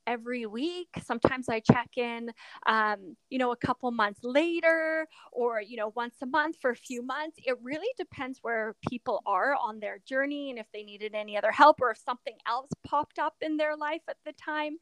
every 0.08 0.46
week. 0.48 0.88
Sometimes 1.06 1.50
I 1.50 1.60
check 1.60 1.90
in, 1.98 2.32
um, 2.66 3.16
you 3.30 3.38
know, 3.38 3.52
a 3.52 3.58
couple 3.58 3.92
months 3.92 4.22
later, 4.24 5.08
or 5.32 5.62
you 5.62 5.78
know, 5.78 5.94
once 5.96 6.16
a 6.24 6.26
month 6.26 6.58
for 6.62 6.72
a 6.72 6.76
few 6.76 7.04
months. 7.04 7.38
It 7.46 7.58
really 7.62 7.90
depends 7.98 8.40
where 8.42 8.76
people 8.90 9.22
are 9.28 9.56
on 9.56 9.80
their 9.80 10.00
journey 10.08 10.50
and 10.50 10.60
if 10.60 10.68
they 10.74 10.84
needed 10.84 11.14
any 11.16 11.38
other 11.38 11.52
help 11.52 11.82
or 11.82 11.92
if 11.92 12.00
something 12.00 12.36
else 12.48 12.70
popped 12.86 13.20
up 13.20 13.36
in 13.42 13.58
their 13.58 13.76
life 13.78 14.02
at 14.10 14.18
the 14.26 14.34
time. 14.34 14.78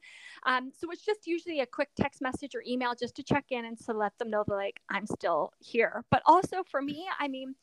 Um, 0.46 0.70
so 0.78 0.90
it's 0.90 1.04
just 1.04 1.26
usually 1.26 1.60
a 1.60 1.66
quick 1.66 1.90
text 2.00 2.22
message 2.22 2.54
or 2.54 2.62
email 2.66 2.94
just 2.98 3.16
to 3.16 3.22
check 3.22 3.46
in 3.50 3.64
and 3.64 3.78
to 3.86 3.92
let 3.92 4.16
them 4.18 4.30
know 4.30 4.44
that 4.46 4.54
like 4.54 4.80
I'm 4.90 5.06
still 5.06 5.52
here. 5.60 6.04
But 6.10 6.22
also 6.26 6.62
for 6.70 6.80
me, 6.82 7.06
I 7.18 7.28
mean. 7.28 7.54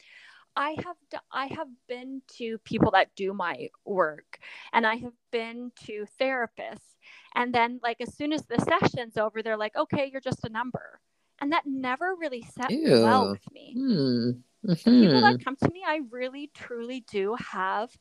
I 0.55 0.75
have 0.85 0.97
I 1.31 1.47
have 1.47 1.67
been 1.87 2.21
to 2.37 2.59
people 2.59 2.91
that 2.91 3.15
do 3.15 3.33
my 3.33 3.69
work 3.85 4.39
and 4.71 4.85
I 4.85 4.97
have 4.97 5.13
been 5.31 5.71
to 5.85 6.05
therapists 6.21 6.92
and 7.35 7.53
then 7.53 7.79
like 7.83 7.97
as 8.01 8.13
soon 8.15 8.31
as 8.33 8.43
the 8.45 8.57
session's 8.59 9.17
over 9.17 9.41
they're 9.41 9.57
like 9.57 9.75
okay 9.75 10.09
you're 10.11 10.21
just 10.21 10.43
a 10.45 10.49
number 10.49 10.99
and 11.41 11.51
that 11.51 11.63
never 11.65 12.15
really 12.19 12.41
set 12.43 12.69
well 12.71 13.25
Ew. 13.25 13.31
with 13.31 13.51
me 13.51 13.73
Hmm. 13.75 14.29
the 14.63 14.75
people 14.75 15.21
that 15.21 15.43
come 15.43 15.55
to 15.57 15.69
me 15.71 15.83
i 15.85 15.99
really 16.11 16.49
truly 16.53 17.03
do 17.09 17.35
have 17.35 17.91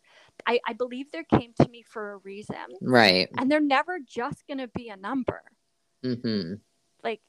I, 0.46 0.60
I 0.66 0.72
believe 0.72 1.10
they 1.12 1.24
came 1.24 1.52
to 1.60 1.68
me 1.68 1.82
for 1.82 2.12
a 2.12 2.16
reason 2.18 2.56
Right. 2.80 3.28
and 3.36 3.50
they're 3.50 3.60
never 3.60 3.98
just 4.00 4.46
going 4.46 4.58
to 4.58 4.68
be 4.68 4.88
a 4.88 4.96
number 4.96 5.42
Mm-hmm. 6.04 6.54
like 7.04 7.20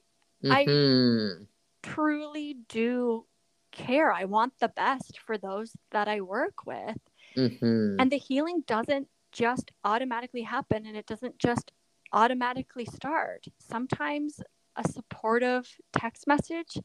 I- 0.49 0.65
Mhm. 0.65 1.47
truly 1.83 2.57
do 2.69 3.25
care 3.71 4.11
i 4.11 4.25
want 4.25 4.53
the 4.59 4.69
best 4.69 5.19
for 5.19 5.37
those 5.37 5.73
that 5.91 6.07
i 6.07 6.21
work 6.21 6.65
with 6.65 6.97
Mhm. 7.35 7.95
and 7.99 8.11
the 8.11 8.17
healing 8.17 8.63
doesn't 8.67 9.07
just 9.33 9.71
automatically 9.85 10.43
happen 10.43 10.85
and 10.87 10.97
it 10.97 11.07
doesn't 11.07 11.39
just 11.39 11.73
automatically 12.13 12.85
start 12.85 13.45
sometimes 13.59 14.41
a 14.77 14.87
supportive 14.87 15.67
text 15.93 16.27
message 16.27 16.77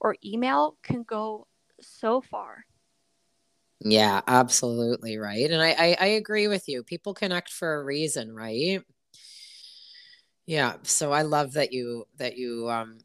or 0.00 0.16
email 0.24 0.76
can 0.82 1.04
go 1.04 1.46
so 1.80 2.20
far 2.22 2.66
Yeah, 3.84 4.22
absolutely 4.28 5.18
right. 5.18 5.50
And 5.50 5.62
I, 5.62 5.72
I 5.72 5.96
I 6.00 6.06
agree 6.06 6.48
with 6.48 6.68
you. 6.68 6.84
People 6.84 7.14
connect 7.14 7.50
for 7.52 7.74
a 7.76 7.84
reason, 7.84 8.32
right? 8.34 8.82
Yeah. 10.46 10.76
So 10.84 11.12
I 11.12 11.22
love 11.22 11.54
that 11.54 11.72
you 11.72 12.06
that 12.18 12.36
you 12.36 12.68
um 12.70 12.98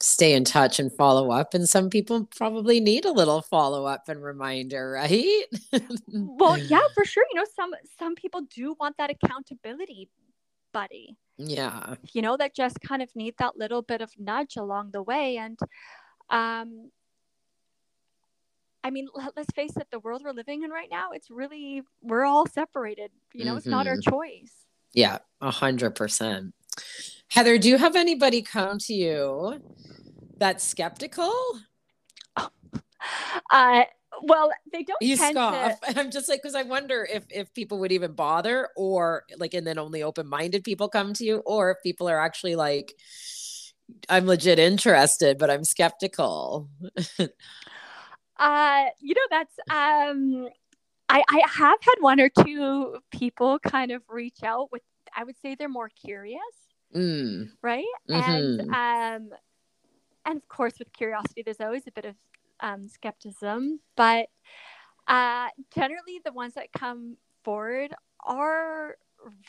stay 0.00 0.34
in 0.34 0.44
touch 0.44 0.78
and 0.80 0.92
follow 0.92 1.30
up. 1.30 1.54
And 1.54 1.68
some 1.68 1.88
people 1.90 2.28
probably 2.36 2.80
need 2.80 3.04
a 3.04 3.12
little 3.12 3.42
follow 3.42 3.86
up 3.86 4.08
and 4.08 4.22
reminder, 4.22 4.90
right? 4.92 5.44
well 6.12 6.58
yeah 6.58 6.80
for 6.94 7.04
sure 7.04 7.24
you 7.32 7.38
know 7.40 7.46
some 7.54 7.70
some 7.98 8.14
people 8.14 8.42
do 8.54 8.74
want 8.80 8.96
that 8.98 9.10
accountability 9.10 10.08
buddy 10.72 11.16
Yeah. 11.38 11.94
you 12.12 12.22
know 12.22 12.36
that 12.36 12.54
just 12.54 12.80
kind 12.80 13.02
of 13.02 13.14
need 13.14 13.34
that 13.38 13.56
little 13.56 13.82
bit 13.82 14.00
of 14.00 14.10
nudge 14.18 14.56
along 14.56 14.90
the 14.92 15.02
way 15.02 15.36
and 15.36 15.58
um 16.30 16.90
I 18.84 18.90
mean, 18.90 19.08
let- 19.14 19.36
let's 19.36 19.52
face 19.52 19.76
it, 19.76 19.88
the 19.90 19.98
world 19.98 20.22
we're 20.24 20.30
living 20.32 20.62
in 20.62 20.70
right 20.70 20.88
now, 20.88 21.10
it's 21.10 21.28
really, 21.28 21.82
we're 22.02 22.24
all 22.24 22.46
separated. 22.46 23.10
You 23.34 23.44
know, 23.44 23.56
it's 23.56 23.66
not 23.66 23.88
our 23.88 23.96
choice. 23.98 24.52
Yeah, 24.92 25.18
a 25.40 25.50
hundred 25.50 25.96
percent. 25.96 26.54
Heather, 27.30 27.58
do 27.58 27.68
you 27.68 27.78
have 27.78 27.96
anybody 27.96 28.42
come 28.42 28.78
to 28.80 28.94
you 28.94 29.62
that's 30.38 30.64
skeptical? 30.64 31.32
Uh, 33.50 33.82
well, 34.22 34.50
they 34.72 34.82
don't 34.82 35.00
You 35.00 35.16
tend 35.16 35.40
scoff. 35.40 35.50
to. 35.50 35.76
I'm 35.96 36.10
just 36.10 36.28
like, 36.28 36.40
because 36.42 36.54
I 36.54 36.62
wonder 36.62 37.06
if 37.10 37.24
if 37.30 37.52
people 37.52 37.78
would 37.80 37.92
even 37.92 38.12
bother, 38.12 38.68
or 38.76 39.24
like, 39.36 39.52
and 39.52 39.66
then 39.66 39.78
only 39.78 40.02
open 40.02 40.26
minded 40.26 40.64
people 40.64 40.88
come 40.88 41.12
to 41.14 41.24
you, 41.24 41.38
or 41.44 41.70
if 41.72 41.82
people 41.82 42.08
are 42.08 42.18
actually 42.18 42.56
like, 42.56 42.94
I'm 44.08 44.26
legit 44.26 44.58
interested, 44.58 45.38
but 45.38 45.50
I'm 45.50 45.64
skeptical. 45.64 46.68
Uh, 48.38 48.86
you 49.00 49.14
know, 49.14 49.22
that's 49.30 49.54
um, 49.70 50.48
I 51.08 51.22
I 51.28 51.42
have 51.48 51.78
had 51.82 51.96
one 52.00 52.20
or 52.20 52.30
two 52.30 52.98
people 53.12 53.58
kind 53.60 53.92
of 53.92 54.02
reach 54.08 54.42
out 54.44 54.70
with. 54.72 54.82
I 55.16 55.24
would 55.24 55.38
say 55.40 55.54
they're 55.54 55.68
more 55.68 55.90
curious, 55.90 56.40
Mm, 56.96 57.50
right? 57.62 57.84
And 58.08 58.60
um, 58.60 59.30
and 60.24 60.36
of 60.36 60.48
course, 60.48 60.78
with 60.78 60.92
curiosity, 60.92 61.42
there's 61.42 61.60
always 61.60 61.86
a 61.86 61.92
bit 61.92 62.04
of 62.06 62.14
um, 62.60 62.88
skepticism, 62.88 63.80
but 63.96 64.28
uh, 65.08 65.48
generally, 65.74 66.20
the 66.24 66.32
ones 66.32 66.54
that 66.54 66.72
come 66.72 67.16
forward 67.44 67.94
are 68.24 68.96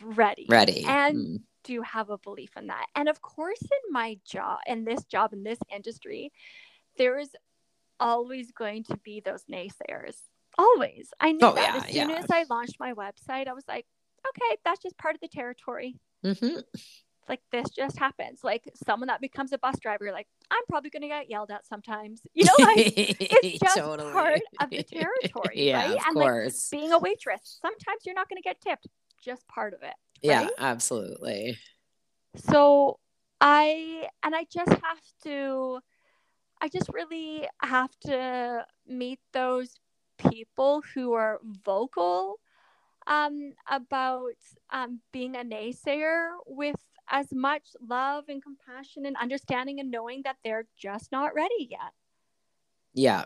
ready. 0.01 0.45
ready. 0.49 0.85
And 0.87 1.17
Mm, 1.17 1.41
do 1.63 1.81
have 1.81 2.09
a 2.09 2.17
belief 2.19 2.51
in 2.57 2.67
that. 2.67 2.85
And 2.95 3.09
of 3.09 3.21
course, 3.21 3.61
in 3.61 3.91
my 3.91 4.17
job, 4.25 4.59
in 4.67 4.85
this 4.85 5.03
job, 5.05 5.33
in 5.33 5.43
this 5.43 5.59
industry, 5.73 6.31
there 6.97 7.17
is 7.17 7.29
always 7.99 8.51
going 8.51 8.83
to 8.85 8.97
be 8.97 9.21
those 9.21 9.43
naysayers. 9.51 10.15
Always. 10.57 11.11
I 11.19 11.31
knew 11.33 11.45
Oh, 11.47 11.53
that. 11.53 11.73
yeah, 11.73 11.77
as 11.83 11.93
soon 11.93 12.09
yeah. 12.09 12.19
as 12.19 12.25
I 12.31 12.45
launched 12.49 12.79
my 12.79 12.93
website, 12.93 13.47
I 13.47 13.53
was 13.53 13.67
like, 13.67 13.85
okay, 14.27 14.57
that's 14.63 14.81
just 14.81 14.97
part 14.97 15.15
of 15.15 15.21
the 15.21 15.27
territory. 15.27 15.95
mhm. 16.23 16.63
Like 17.29 17.41
this 17.51 17.69
just 17.69 17.97
happens. 17.99 18.43
Like 18.43 18.63
someone 18.75 19.07
that 19.07 19.21
becomes 19.21 19.51
a 19.53 19.57
bus 19.57 19.79
driver, 19.79 20.05
you're 20.05 20.13
like, 20.13 20.27
I'm 20.51 20.63
probably 20.69 20.89
gonna 20.89 21.07
get 21.07 21.29
yelled 21.29 21.51
at 21.51 21.65
sometimes. 21.67 22.21
You 22.33 22.45
know, 22.45 22.53
like 22.61 22.87
it's 23.29 23.53
just 23.59 23.75
Totally. 23.75 24.11
part 24.13 24.41
of 24.59 24.69
the 24.71 24.83
territory, 24.91 25.67
yeah, 25.67 25.77
right? 25.77 25.97
of 25.97 26.05
And, 26.07 26.15
like, 26.17 26.23
course. 26.23 26.69
being 26.71 26.91
a 26.91 26.99
waitress, 26.99 27.59
sometimes 27.61 28.01
you're 28.05 28.15
not 28.15 28.29
gonna 28.29 28.41
get 28.41 28.61
tipped. 28.61 28.87
Just 29.23 29.47
part 29.47 29.73
of 29.73 29.83
it. 29.83 29.93
yeah, 30.21 30.47
absolutely. 30.57 31.57
so 32.35 32.99
i 33.41 34.07
and 34.23 34.35
i 34.35 34.45
just 34.51 34.71
have 34.71 35.01
to 35.23 35.79
i 36.61 36.67
just 36.67 36.89
really 36.93 37.47
have 37.61 37.91
to 37.99 38.65
meet 38.87 39.19
those 39.33 39.75
people 40.31 40.81
who 40.93 41.13
are 41.13 41.39
vocal 41.63 42.35
um, 43.07 43.53
about 43.69 44.33
um, 44.71 44.99
being 45.13 45.35
a 45.35 45.43
naysayer 45.43 46.29
with 46.45 46.75
as 47.09 47.27
much 47.31 47.63
love 47.87 48.25
and 48.27 48.43
compassion 48.43 49.05
and 49.05 49.15
understanding 49.17 49.79
and 49.79 49.91
knowing 49.91 50.21
that 50.23 50.37
they're 50.43 50.67
just 50.77 51.11
not 51.11 51.33
ready 51.33 51.67
yet. 51.69 51.93
Yeah. 52.93 53.25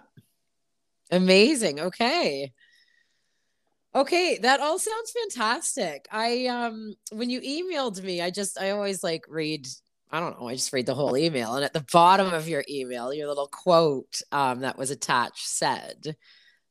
Amazing. 1.12 1.80
Okay. 1.80 2.52
Okay, 3.94 4.38
that 4.42 4.62
all 4.62 4.80
sounds 4.80 5.12
fantastic. 5.12 6.08
I 6.12 6.48
um 6.48 6.96
when 7.12 7.30
you 7.30 7.42
emailed 7.42 8.02
me, 8.02 8.22
I 8.22 8.30
just 8.30 8.60
I 8.60 8.70
always 8.72 9.04
like 9.04 9.26
read 9.28 9.68
I 10.10 10.20
don't 10.20 10.40
know, 10.40 10.48
I 10.48 10.56
just 10.56 10.72
read 10.74 10.86
the 10.86 10.96
whole 10.96 11.18
email 11.18 11.56
and 11.56 11.66
at 11.66 11.74
the 11.74 11.86
bottom 11.92 12.34
of 12.34 12.48
your 12.48 12.64
email, 12.70 13.14
your 13.14 13.28
little 13.28 13.48
quote 13.48 14.22
um 14.32 14.62
that 14.62 14.78
was 14.78 14.92
attached 14.92 15.48
said 15.48 16.16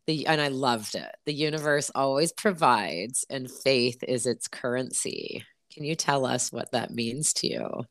the 0.07 0.27
and 0.27 0.40
I 0.40 0.49
loved 0.49 0.94
it. 0.94 1.14
The 1.27 1.35
universe 1.35 1.90
always 1.94 2.33
provides 2.33 3.27
and 3.29 3.51
faith 3.51 4.03
is 4.07 4.27
its 4.27 4.49
currency. 4.49 5.44
Can 5.72 5.85
you 5.85 5.94
tell 5.94 6.26
us 6.26 6.52
what 6.52 6.72
that 6.72 6.90
means 6.90 7.33
to 7.35 7.46
you? 7.48 7.85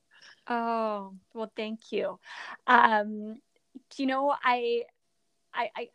Oh, 0.47 1.13
well 1.33 1.51
thank 1.55 1.91
you. 1.91 2.19
Um 2.67 3.37
you 3.97 4.05
know, 4.05 4.33
I 4.43 4.83
I 5.53 5.69
I 5.75 5.87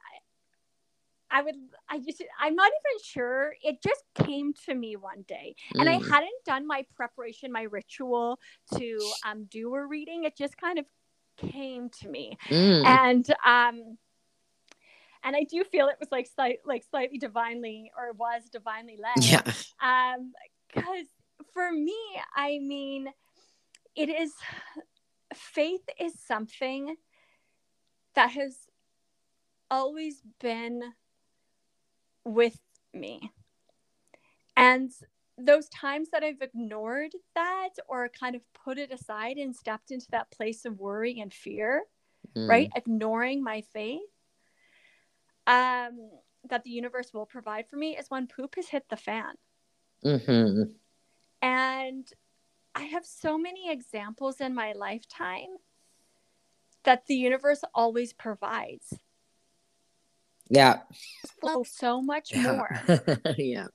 I 1.34 1.42
would, 1.42 1.56
I 1.88 1.98
just, 1.98 2.22
I'm 2.40 2.54
not 2.54 2.68
even 2.70 3.02
sure. 3.02 3.54
It 3.60 3.82
just 3.82 4.04
came 4.24 4.54
to 4.66 4.74
me 4.74 4.94
one 4.94 5.24
day, 5.26 5.56
and 5.74 5.88
I 5.88 5.98
mm. 5.98 6.08
hadn't 6.08 6.44
done 6.46 6.64
my 6.64 6.86
preparation, 6.94 7.50
my 7.50 7.62
ritual 7.62 8.38
to 8.76 8.98
um, 9.26 9.46
do 9.50 9.74
a 9.74 9.84
reading. 9.84 10.22
It 10.24 10.36
just 10.36 10.56
kind 10.56 10.78
of 10.78 10.84
came 11.36 11.90
to 12.02 12.08
me, 12.08 12.38
mm. 12.48 12.86
and 12.86 13.28
um, 13.44 13.98
and 15.24 15.34
I 15.34 15.42
do 15.42 15.64
feel 15.64 15.88
it 15.88 15.96
was 15.98 16.12
like 16.12 16.28
slight, 16.32 16.58
like 16.64 16.84
slightly 16.88 17.18
divinely, 17.18 17.90
or 17.98 18.12
was 18.12 18.42
divinely 18.52 18.96
led. 18.96 19.24
Yeah. 19.24 19.42
Um, 19.82 20.32
because 20.72 21.06
for 21.54 21.72
me, 21.72 21.96
I 22.36 22.58
mean, 22.58 23.08
it 23.96 24.10
is 24.10 24.32
faith 25.34 25.88
is 25.98 26.12
something 26.26 26.96
that 28.14 28.30
has 28.30 28.56
always 29.70 30.20
been 30.40 30.82
with 32.24 32.58
me. 32.92 33.30
And 34.56 34.90
those 35.36 35.68
times 35.68 36.10
that 36.10 36.22
I've 36.22 36.42
ignored 36.42 37.12
that 37.34 37.70
or 37.88 38.08
kind 38.08 38.36
of 38.36 38.42
put 38.64 38.78
it 38.78 38.92
aside 38.92 39.36
and 39.36 39.54
stepped 39.54 39.90
into 39.90 40.06
that 40.10 40.30
place 40.30 40.64
of 40.64 40.78
worry 40.78 41.20
and 41.20 41.32
fear, 41.32 41.82
mm. 42.36 42.48
right? 42.48 42.70
Ignoring 42.76 43.42
my 43.42 43.62
faith, 43.72 44.00
um, 45.46 46.10
that 46.48 46.62
the 46.62 46.70
universe 46.70 47.12
will 47.12 47.26
provide 47.26 47.66
for 47.68 47.76
me 47.76 47.96
is 47.96 48.06
when 48.10 48.28
poop 48.28 48.54
has 48.56 48.68
hit 48.68 48.84
the 48.88 48.96
fan. 48.96 49.34
Mm-hmm. 50.04 50.62
And 51.44 52.10
I 52.74 52.84
have 52.84 53.04
so 53.04 53.36
many 53.36 53.70
examples 53.70 54.40
in 54.40 54.54
my 54.54 54.72
lifetime 54.72 55.58
that 56.84 57.04
the 57.04 57.16
universe 57.16 57.62
always 57.74 58.14
provides. 58.14 58.94
Yeah. 60.48 60.80
Flow 61.42 61.62
so 61.62 62.00
much 62.00 62.34
yeah. 62.34 62.52
more. 62.52 63.00
yeah. 63.36 63.66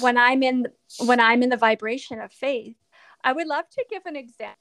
When 0.00 0.16
I'm 0.16 0.44
in 0.44 0.68
when 1.04 1.18
I'm 1.18 1.42
in 1.42 1.48
the 1.48 1.56
vibration 1.56 2.20
of 2.20 2.32
faith, 2.32 2.76
I 3.24 3.32
would 3.32 3.48
love 3.48 3.68
to 3.70 3.84
give 3.90 4.06
an 4.06 4.14
example. 4.14 4.56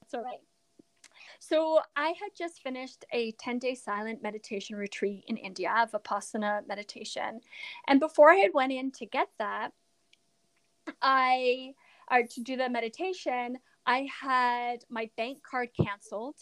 That's 0.00 0.14
all 0.14 0.24
right. 0.24 0.40
So 1.38 1.78
I 1.94 2.08
had 2.08 2.30
just 2.36 2.60
finished 2.60 3.04
a 3.12 3.32
10-day 3.34 3.76
silent 3.76 4.20
meditation 4.20 4.74
retreat 4.74 5.22
in 5.28 5.36
India, 5.36 5.88
Vipassana 5.92 6.66
meditation. 6.66 7.40
And 7.86 8.00
before 8.00 8.32
I 8.32 8.36
had 8.36 8.52
went 8.52 8.72
in 8.72 8.90
to 8.92 9.06
get 9.06 9.28
that, 9.38 9.72
I 11.02 11.74
or 12.10 12.22
to 12.22 12.40
do 12.40 12.56
the 12.56 12.68
meditation, 12.68 13.58
I 13.84 14.08
had 14.20 14.84
my 14.88 15.10
bank 15.16 15.38
card 15.48 15.70
canceled 15.78 16.36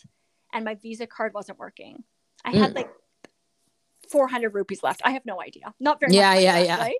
and 0.52 0.64
my 0.64 0.74
Visa 0.74 1.06
card 1.06 1.34
wasn't 1.34 1.58
working. 1.58 2.04
I 2.44 2.52
had 2.52 2.72
mm. 2.72 2.76
like 2.76 2.90
400 4.10 4.54
rupees 4.54 4.82
left. 4.82 5.00
I 5.04 5.12
have 5.12 5.24
no 5.24 5.40
idea. 5.40 5.74
Not 5.80 6.00
very 6.00 6.14
yeah, 6.14 6.34
yeah, 6.34 6.54
left, 6.54 6.66
yeah. 6.66 6.78
Right? 6.78 6.96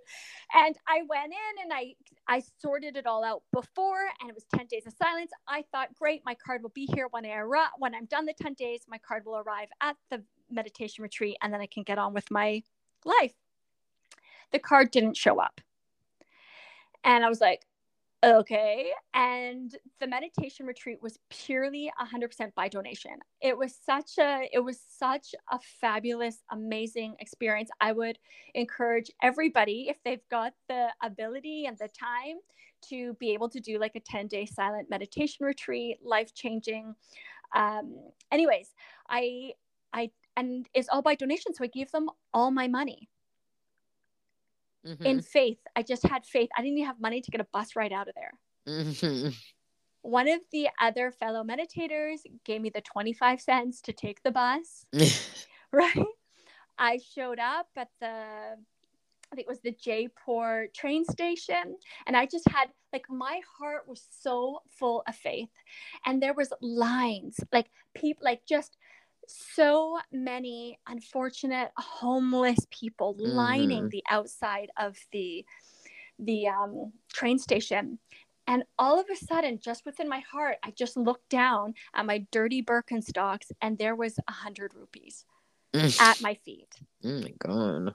And 0.55 0.77
I 0.87 1.03
went 1.09 1.33
in 1.33 1.63
and 1.63 1.73
I 1.73 1.95
I 2.27 2.43
sorted 2.61 2.97
it 2.97 3.07
all 3.07 3.23
out 3.23 3.43
before, 3.53 4.07
and 4.21 4.31
it 4.31 4.35
was 4.35 4.45
10 4.57 4.67
days 4.67 4.87
of 4.87 4.95
silence. 4.95 5.31
I 5.47 5.65
thought, 5.73 5.95
great, 5.95 6.23
my 6.25 6.35
card 6.35 6.63
will 6.63 6.71
be 6.71 6.87
here 6.95 7.09
when 7.11 7.27
I 7.27 7.35
arrive. 7.35 7.69
When 7.79 7.95
I'm 7.95 8.07
done 8.07 8.25
the 8.25 8.33
10 8.33 8.55
days, 8.55 8.83
my 8.89 8.99
card 8.99 9.25
will 9.27 9.37
arrive 9.37 9.69
at 9.83 9.97
the 10.11 10.23
meditation 10.51 11.03
retreat, 11.03 11.37
and 11.43 11.53
then 11.53 11.61
I 11.61 11.67
can 11.67 11.83
get 11.83 11.99
on 11.99 12.15
with 12.15 12.31
my 12.31 12.63
life. 13.05 13.35
The 14.53 14.59
card 14.59 14.91
didn't 14.91 15.17
show 15.17 15.39
up, 15.39 15.61
and 17.05 17.25
I 17.25 17.29
was 17.29 17.41
like, 17.41 17.67
Okay. 18.25 18.91
And 19.13 19.77
the 20.01 20.07
meditation 20.07 20.65
retreat 20.65 21.03
was 21.03 21.19
purely 21.29 21.93
100% 22.01 22.55
by 22.55 22.69
donation. 22.69 23.19
It 23.43 23.59
was 23.59 23.77
such 23.77 24.19
a 24.19 24.49
it 24.51 24.61
was 24.61 24.81
such 24.81 25.35
a 25.53 25.59
fabulous 25.61 26.43
amazing 26.51 27.17
experience. 27.21 27.71
I 27.83 27.93
would 27.93 28.19
encourage 28.55 29.11
everybody 29.23 29.89
if 29.91 30.03
they've 30.05 30.27
got 30.31 30.55
the 30.69 30.89
ability 31.03 31.67
and 31.67 31.77
the 31.79 31.89
time 31.89 32.39
to 32.89 33.13
be 33.21 33.33
able 33.35 33.51
to 33.51 33.61
do 33.61 33.79
like 33.79 33.95
a 33.95 34.01
10-day 34.01 34.47
silent 34.47 34.89
meditation 34.89 35.45
retreat, 35.47 35.99
life-changing. 36.03 36.95
Um 37.55 37.97
anyways, 38.33 38.75
I 39.11 39.53
I 39.93 40.11
and 40.37 40.67
it's 40.75 40.89
all 40.91 41.03
by 41.03 41.15
donation 41.15 41.55
so 41.55 41.65
I 41.65 41.69
gave 41.69 41.91
them 41.93 42.11
all 42.33 42.51
my 42.51 42.69
money 42.69 43.09
mm-hmm. 44.87 45.05
in 45.05 45.23
faith. 45.23 45.59
I 45.77 45.83
just 45.83 46.03
had 46.05 46.25
faith. 46.25 46.51
I 46.57 46.63
didn't 46.63 46.79
even 46.79 46.87
have 46.87 47.01
money 47.01 47.21
to 47.21 47.31
get 47.31 47.41
a 47.41 47.47
bus 47.53 47.77
ride 47.77 47.93
out 47.93 48.09
of 48.09 48.15
there. 48.15 48.33
Mm-hmm. 48.69 49.31
One 50.03 50.29
of 50.29 50.41
the 50.53 50.69
other 50.81 51.11
fellow 51.11 51.43
meditators 51.43 52.21
gave 52.45 52.61
me 52.61 52.71
the 52.71 52.83
25 52.83 53.41
cents 53.41 53.81
to 53.83 53.93
take 53.93 54.23
the 54.23 54.31
bus. 54.31 54.85
right? 55.73 56.07
I 56.79 56.99
showed 57.15 57.39
up 57.39 57.69
at 57.77 57.89
the 58.01 58.57
I 59.33 59.37
think 59.37 59.49
it 59.49 59.51
was 59.51 59.61
the 59.63 59.73
Jaipur 59.73 60.69
train 60.75 61.05
station 61.05 61.77
and 62.07 62.17
I 62.17 62.27
just 62.27 62.49
had 62.49 62.69
like 62.93 63.07
my 63.09 63.41
heart 63.59 63.89
was 63.89 64.07
so 64.11 64.61
full 64.69 65.03
of 65.09 65.17
faith 65.17 65.51
and 66.07 66.23
there 66.23 66.35
was 66.35 66.53
lines 66.61 67.41
like 67.53 67.67
people 67.95 68.25
like 68.25 68.43
just 68.47 68.77
so 69.29 69.99
many 70.13 70.79
unfortunate 70.87 71.71
homeless 71.77 72.59
people 72.71 73.15
mm-hmm. 73.15 73.31
lining 73.33 73.89
the 73.89 74.03
outside 74.09 74.71
of 74.77 74.97
the 75.13 75.45
the 76.19 76.47
um, 76.47 76.93
train 77.13 77.39
station. 77.39 77.99
And 78.47 78.63
all 78.79 79.01
of 79.01 79.07
a 79.11 79.17
sudden 79.17 79.59
just 79.59 79.87
within 79.87 80.07
my 80.09 80.21
heart 80.21 80.59
i 80.63 80.71
just 80.71 80.99
looked 80.99 81.31
down 81.31 81.75
at 81.95 82.05
my 82.05 82.27
dirty 82.31 82.63
birkenstocks 82.63 83.51
and 83.63 83.79
there 83.79 83.95
was 83.97 84.19
a 84.29 84.33
hundred 84.33 84.75
rupees 84.75 85.25
at 85.75 86.21
my 86.21 86.35
feet. 86.35 86.69
Oh 87.05 87.21
my 87.21 87.33
god. 87.39 87.95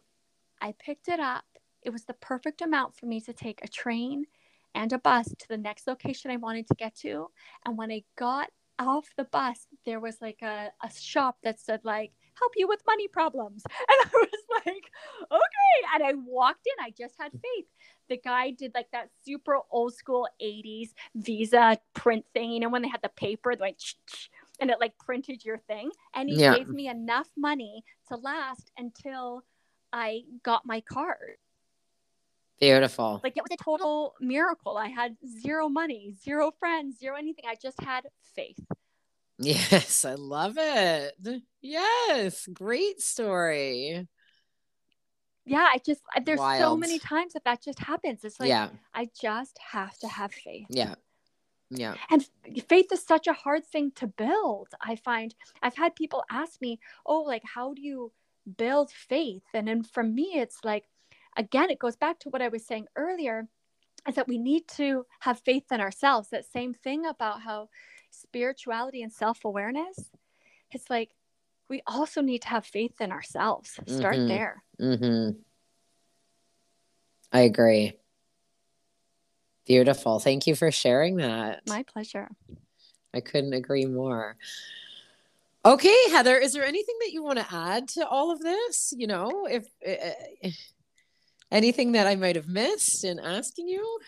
I 0.61 0.73
picked 0.79 1.07
it 1.07 1.19
up. 1.19 1.45
It 1.83 1.91
was 1.91 2.03
the 2.05 2.13
perfect 2.13 2.61
amount 2.61 2.97
for 2.97 3.05
me 3.05 3.21
to 3.21 3.33
take 3.33 3.63
a 3.63 3.67
train 3.67 4.25
and 4.75 4.91
a 4.91 4.99
bus 4.99 5.27
to 5.27 5.47
the 5.47 5.57
next 5.57 5.87
location 5.87 6.29
i 6.31 6.37
wanted 6.37 6.67
to 6.67 6.75
get 6.75 6.95
to. 6.95 7.29
And 7.65 7.77
when 7.77 7.91
i 7.91 8.03
got 8.17 8.49
off 8.79 9.09
the 9.17 9.25
bus 9.25 9.67
there 9.85 9.99
was 9.99 10.17
like 10.21 10.39
a, 10.41 10.69
a 10.83 10.89
shop 10.97 11.37
that 11.43 11.59
said 11.59 11.81
like 11.83 12.11
help 12.39 12.53
you 12.55 12.67
with 12.67 12.81
money 12.87 13.07
problems. 13.07 13.63
And 13.69 13.87
i 13.89 14.09
was 14.13 14.63
like 14.65 14.91
okay. 15.31 15.77
And 15.93 16.03
i 16.03 16.13
walked 16.25 16.65
in 16.65 16.85
i 16.85 16.91
just 16.97 17.15
had 17.19 17.31
faith. 17.31 17.65
The 18.07 18.17
guy 18.17 18.51
did 18.51 18.71
like 18.73 18.89
that 18.91 19.09
super 19.25 19.57
old 19.71 19.93
school 19.93 20.27
80s 20.41 20.89
visa 21.15 21.77
print 21.93 22.25
thing 22.33 22.51
you 22.51 22.59
know 22.59 22.69
when 22.69 22.81
they 22.81 22.87
had 22.87 23.01
the 23.03 23.09
paper 23.09 23.55
like 23.59 23.77
and 24.59 24.69
it 24.69 24.79
like 24.79 24.97
printed 24.97 25.45
your 25.45 25.57
thing. 25.57 25.89
And 26.13 26.29
he 26.29 26.37
yeah. 26.37 26.57
gave 26.57 26.67
me 26.69 26.87
enough 26.87 27.29
money 27.37 27.83
to 28.07 28.15
last 28.15 28.71
until 28.77 29.43
i 29.91 30.21
got 30.43 30.65
my 30.65 30.81
card 30.81 31.37
Beautiful. 32.60 33.22
Like 33.24 33.38
it 33.38 33.43
was 33.43 33.52
a 33.52 33.63
total 33.63 34.15
miracle. 34.19 34.78
I 34.78 34.88
had 34.88 35.15
zero 35.41 35.69
money, 35.69 36.13
zero 36.24 36.52
friends, 36.60 37.00
zero 37.00 37.15
anything. 37.17 37.45
I 37.48 37.56
just 37.62 37.82
had 37.82 38.06
faith. 38.36 38.60
Yes, 39.38 40.04
I 40.04 40.15
love 40.15 40.56
it. 40.58 41.15
Yes, 41.62 42.48
great 42.48 43.00
story. 43.00 44.08
Yeah, 45.45 45.67
I 45.74 45.80
just 45.84 46.02
there's 46.26 46.39
Wild. 46.39 46.62
so 46.62 46.78
many 46.78 47.00
times 47.00 47.34
that 47.34 47.45
that 47.45 47.63
just 47.63 47.80
happens. 47.80 48.24
It's 48.24 48.39
like 48.39 48.50
yeah. 48.50 48.69
I 48.93 49.10
just 49.19 49.58
have 49.72 49.98
to 50.00 50.08
have 50.08 50.34
faith. 50.34 50.67
Yeah. 50.69 50.95
Yeah. 51.72 51.95
And 52.10 52.28
faith 52.67 52.91
is 52.91 53.04
such 53.04 53.28
a 53.28 53.34
hard 53.34 53.65
thing 53.65 53.91
to 53.95 54.08
build. 54.08 54.69
I 54.82 54.95
find 54.95 55.34
I've 55.63 55.76
had 55.76 55.95
people 55.95 56.24
ask 56.30 56.62
me, 56.62 56.80
"Oh, 57.06 57.22
like 57.22 57.43
how 57.45 57.74
do 57.74 57.82
you 57.82 58.12
build 58.58 58.91
faith?" 58.91 59.43
And 59.54 59.67
then 59.67 59.84
for 59.84 60.04
me 60.04 60.34
it's 60.36 60.58
like 60.63 60.86
again, 61.39 61.71
it 61.71 61.80
goes 61.80 61.95
back 61.95 62.19
to 62.19 62.30
what 62.30 62.41
I 62.41 62.49
was 62.49 62.67
saying 62.67 62.86
earlier 62.95 63.47
is 64.08 64.15
that 64.15 64.28
we 64.28 64.38
need 64.38 64.67
to 64.75 65.06
have 65.21 65.39
faith 65.39 65.71
in 65.71 65.82
ourselves. 65.82 66.30
That 66.30 66.45
same 66.45 66.73
thing 66.73 67.06
about 67.06 67.41
how 67.41 67.69
spirituality 68.12 69.02
and 69.02 69.12
self 69.12 69.45
awareness, 69.45 70.12
it's 70.71 70.89
like 70.89 71.10
we 71.69 71.82
also 71.88 72.21
need 72.21 72.43
to 72.43 72.49
have 72.49 72.65
faith 72.65 72.99
in 72.99 73.12
ourselves. 73.12 73.80
Start 73.88 74.15
mm-hmm. 74.15 74.28
there. 74.28 74.63
Mm-hmm. 74.80 75.39
I 77.32 77.41
agree. 77.41 77.93
Beautiful. 79.65 80.19
Thank 80.19 80.47
you 80.47 80.56
for 80.56 80.71
sharing 80.71 81.17
that. 81.17 81.62
My 81.67 81.84
pleasure. 81.84 82.30
I 83.13 83.21
couldn't 83.21 83.54
agree 83.54 83.86
more. 83.86 84.36
Okay, 85.63 85.95
Heather, 86.10 86.38
is 86.38 86.54
there 86.54 86.65
anything 86.65 86.95
that 87.02 87.12
you 87.12 87.21
want 87.21 87.38
to 87.38 87.45
add 87.54 87.89
to 87.89 88.08
all 88.08 88.32
of 88.32 88.39
this? 88.39 88.93
You 88.97 89.08
know, 89.08 89.47
if 89.49 89.67
uh, 89.86 90.49
anything 91.51 91.93
that 91.93 92.07
I 92.07 92.15
might 92.15 92.35
have 92.35 92.47
missed 92.47 93.03
in 93.03 93.19
asking 93.19 93.67
you? 93.67 93.99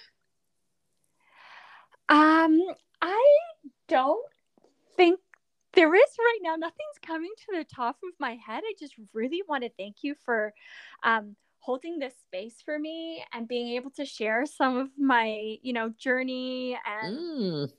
Um, 2.09 2.59
I 3.01 3.37
don't 3.87 4.25
think 4.97 5.19
there 5.73 5.95
is 5.95 6.15
right 6.19 6.39
now. 6.41 6.55
Nothing's 6.55 6.99
coming 7.05 7.31
to 7.37 7.57
the 7.57 7.63
top 7.63 7.97
of 8.03 8.19
my 8.19 8.35
head. 8.35 8.63
I 8.65 8.73
just 8.79 8.95
really 9.13 9.41
want 9.47 9.63
to 9.63 9.69
thank 9.77 9.97
you 10.01 10.15
for 10.25 10.53
um, 11.03 11.35
holding 11.59 11.99
this 11.99 12.13
space 12.27 12.55
for 12.63 12.77
me 12.77 13.23
and 13.33 13.47
being 13.47 13.75
able 13.75 13.91
to 13.91 14.05
share 14.05 14.45
some 14.45 14.77
of 14.77 14.89
my, 14.97 15.57
you 15.61 15.73
know, 15.73 15.89
journey 15.97 16.77
and 16.85 17.17
mm. 17.17 17.71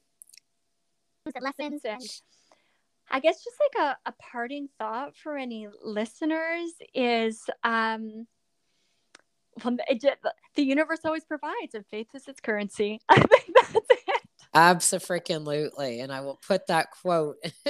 lessons 1.40 1.82
and 1.84 2.02
I 3.10 3.20
guess 3.20 3.44
just 3.44 3.56
like 3.76 3.84
a, 4.06 4.08
a 4.08 4.14
parting 4.18 4.68
thought 4.78 5.14
for 5.16 5.36
any 5.36 5.68
listeners 5.84 6.72
is 6.94 7.42
um 7.62 8.26
well, 9.64 9.76
it, 9.88 10.04
the 10.54 10.62
universe 10.62 11.00
always 11.04 11.24
provides 11.24 11.74
and 11.74 11.86
faith 11.86 12.08
is 12.14 12.28
its 12.28 12.40
currency. 12.40 13.00
I 13.08 13.20
think 13.20 13.54
that's 13.54 13.74
it. 13.74 14.22
Absolutely, 14.54 16.00
and 16.00 16.12
I 16.12 16.20
will 16.20 16.38
put 16.46 16.66
that 16.66 16.90
quote 16.90 17.36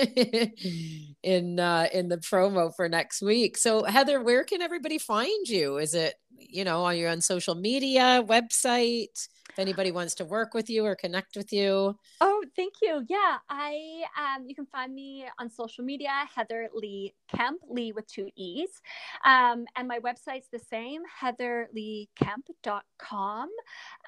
in 1.22 1.60
uh, 1.60 1.88
in 1.92 2.08
the 2.08 2.16
promo 2.16 2.74
for 2.74 2.88
next 2.88 3.22
week. 3.22 3.56
So, 3.56 3.84
Heather, 3.84 4.20
where 4.20 4.42
can 4.42 4.60
everybody 4.60 4.98
find 4.98 5.48
you? 5.48 5.78
Is 5.78 5.94
it 5.94 6.14
you 6.48 6.64
know 6.64 6.84
are 6.84 6.94
you 6.94 7.08
on 7.08 7.20
social 7.20 7.54
media, 7.54 8.24
website? 8.26 9.28
if 9.52 9.58
anybody 9.58 9.92
wants 9.92 10.14
to 10.14 10.24
work 10.24 10.54
with 10.54 10.70
you 10.70 10.86
or 10.86 10.96
connect 10.96 11.36
with 11.36 11.52
you. 11.52 11.94
Oh, 12.22 12.42
thank 12.56 12.76
you. 12.80 13.04
Yeah, 13.06 13.36
I 13.50 14.02
um, 14.18 14.48
you 14.48 14.54
can 14.54 14.64
find 14.64 14.94
me 14.94 15.26
on 15.38 15.50
social 15.50 15.84
media, 15.84 16.08
Heather 16.34 16.70
Lee 16.72 17.12
Kemp, 17.28 17.60
Lee 17.68 17.92
with 17.92 18.06
two 18.06 18.30
E's. 18.34 18.80
Um, 19.24 19.66
and 19.76 19.86
my 19.86 19.98
website's 19.98 20.48
the 20.50 20.58
same, 20.58 21.02
heatherleekemp.com. 21.20 23.48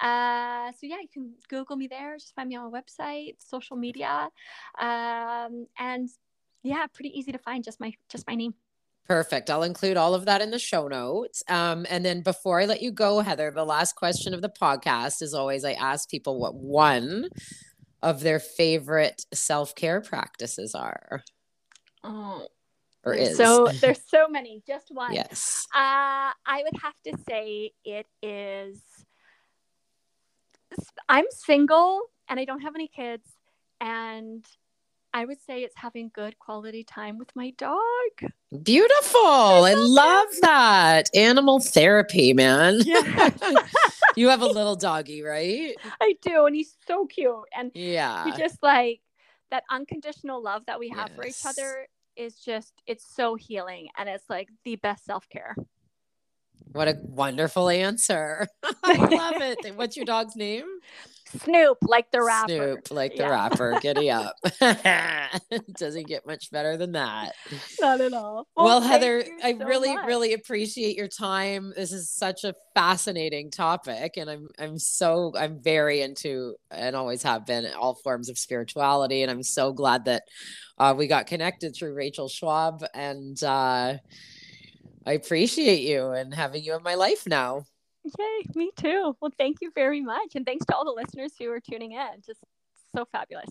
Uh, 0.01 0.71
so 0.71 0.79
yeah, 0.81 0.99
you 0.99 1.09
can 1.13 1.35
Google 1.47 1.75
me 1.75 1.85
there, 1.87 2.17
just 2.17 2.33
find 2.33 2.49
me 2.49 2.55
on 2.55 2.71
my 2.71 2.81
website, 2.81 3.35
social 3.37 3.77
media. 3.77 4.29
Um, 4.79 5.67
and 5.77 6.09
yeah, 6.63 6.87
pretty 6.91 7.15
easy 7.17 7.31
to 7.31 7.37
find, 7.37 7.63
just 7.63 7.79
my 7.79 7.93
just 8.09 8.25
my 8.27 8.33
name. 8.33 8.55
Perfect. 9.07 9.51
I'll 9.51 9.63
include 9.63 9.97
all 9.97 10.15
of 10.15 10.25
that 10.25 10.41
in 10.41 10.49
the 10.49 10.59
show 10.59 10.87
notes. 10.87 11.43
Um, 11.47 11.85
and 11.89 12.03
then 12.03 12.21
before 12.21 12.59
I 12.59 12.65
let 12.65 12.81
you 12.81 12.91
go, 12.91 13.19
Heather, 13.19 13.51
the 13.51 13.65
last 13.65 13.95
question 13.95 14.33
of 14.33 14.41
the 14.41 14.49
podcast 14.49 15.21
is 15.21 15.33
always 15.33 15.63
I 15.63 15.73
ask 15.73 16.09
people 16.09 16.39
what 16.39 16.55
one 16.55 17.29
of 18.01 18.21
their 18.21 18.39
favorite 18.39 19.25
self 19.33 19.75
care 19.75 20.01
practices 20.01 20.73
are. 20.73 21.23
Oh, 22.03 22.47
or 23.03 23.13
is. 23.13 23.37
So 23.37 23.67
there's 23.81 24.01
so 24.07 24.27
many. 24.27 24.63
Just 24.65 24.87
one. 24.89 25.13
Yes. 25.13 25.67
Uh, 25.73 26.33
I 26.45 26.63
would 26.63 26.81
have 26.81 26.99
to 27.05 27.17
say 27.29 27.71
it 27.83 28.07
is. 28.23 28.81
I'm 31.07 31.25
single 31.29 32.01
and 32.27 32.39
I 32.39 32.45
don't 32.45 32.61
have 32.61 32.75
any 32.75 32.87
kids, 32.87 33.29
and 33.79 34.43
I 35.15 35.23
would 35.23 35.41
say 35.41 35.63
it's 35.63 35.77
having 35.77 36.11
good 36.13 36.37
quality 36.39 36.83
time 36.83 37.17
with 37.17 37.33
my 37.37 37.51
dog. 37.51 37.79
Beautiful. 38.63 39.21
I, 39.21 39.73
love 39.73 40.27
that. 40.41 41.09
Animal 41.15 41.61
therapy, 41.61 42.33
man. 42.33 42.81
Yeah. 42.83 43.29
you 44.17 44.27
have 44.27 44.41
a 44.41 44.45
little 44.59 44.75
doggy, 44.75 45.21
right? 45.21 45.73
I 46.01 46.17
do. 46.21 46.47
And 46.47 46.53
he's 46.53 46.75
so 46.85 47.05
cute. 47.05 47.33
And 47.57 47.71
yeah, 47.73 48.25
he 48.25 48.31
just 48.37 48.61
like 48.61 48.99
that 49.51 49.63
unconditional 49.71 50.43
love 50.43 50.65
that 50.65 50.81
we 50.81 50.89
have 50.89 51.11
yes. 51.11 51.15
for 51.15 51.25
each 51.25 51.45
other 51.45 51.87
is 52.17 52.35
just, 52.35 52.73
it's 52.85 53.05
so 53.15 53.35
healing. 53.35 53.87
And 53.97 54.09
it's 54.09 54.29
like 54.29 54.49
the 54.65 54.75
best 54.75 55.05
self 55.05 55.29
care. 55.29 55.55
What 56.73 56.89
a 56.89 56.97
wonderful 57.01 57.69
answer. 57.69 58.49
I 58.83 58.95
love 58.97 59.35
it. 59.37 59.77
What's 59.77 59.95
your 59.95 60.05
dog's 60.05 60.35
name? 60.35 60.65
Snoop, 61.43 61.77
like 61.81 62.11
the 62.11 62.21
rapper. 62.21 62.47
Snoop, 62.47 62.91
like 62.91 63.15
the 63.15 63.23
yeah. 63.23 63.29
rapper. 63.29 63.79
Giddy 63.81 64.09
up. 64.09 64.35
Doesn't 65.77 66.07
get 66.07 66.25
much 66.25 66.51
better 66.51 66.77
than 66.77 66.93
that. 66.93 67.33
Not 67.79 68.01
at 68.01 68.13
all. 68.13 68.47
Well, 68.55 68.65
well 68.65 68.81
Heather, 68.81 69.23
I 69.43 69.51
really, 69.51 69.95
much. 69.95 70.05
really 70.05 70.33
appreciate 70.33 70.95
your 70.95 71.07
time. 71.07 71.73
This 71.75 71.91
is 71.91 72.09
such 72.09 72.43
a 72.43 72.53
fascinating 72.73 73.51
topic, 73.51 74.17
and 74.17 74.29
I'm, 74.29 74.49
I'm 74.59 74.77
so, 74.77 75.33
I'm 75.37 75.61
very 75.61 76.01
into, 76.01 76.55
and 76.71 76.95
always 76.95 77.23
have 77.23 77.45
been, 77.45 77.67
all 77.73 77.95
forms 77.95 78.29
of 78.29 78.37
spirituality, 78.37 79.21
and 79.21 79.31
I'm 79.31 79.43
so 79.43 79.73
glad 79.73 80.05
that 80.05 80.23
uh, 80.77 80.93
we 80.97 81.07
got 81.07 81.27
connected 81.27 81.75
through 81.75 81.93
Rachel 81.93 82.27
Schwab, 82.27 82.83
and 82.93 83.41
uh, 83.43 83.97
I 85.05 85.11
appreciate 85.13 85.81
you 85.81 86.09
and 86.11 86.33
having 86.33 86.63
you 86.63 86.75
in 86.75 86.83
my 86.83 86.95
life 86.95 87.27
now. 87.27 87.65
Yay, 88.19 88.45
me 88.55 88.71
too. 88.75 89.15
Well, 89.19 89.31
thank 89.37 89.57
you 89.61 89.71
very 89.73 90.01
much. 90.01 90.35
And 90.35 90.45
thanks 90.45 90.65
to 90.67 90.75
all 90.75 90.85
the 90.85 90.91
listeners 90.91 91.33
who 91.39 91.49
are 91.51 91.59
tuning 91.59 91.93
in. 91.93 92.21
Just 92.25 92.39
so 92.95 93.05
fabulous. 93.11 93.49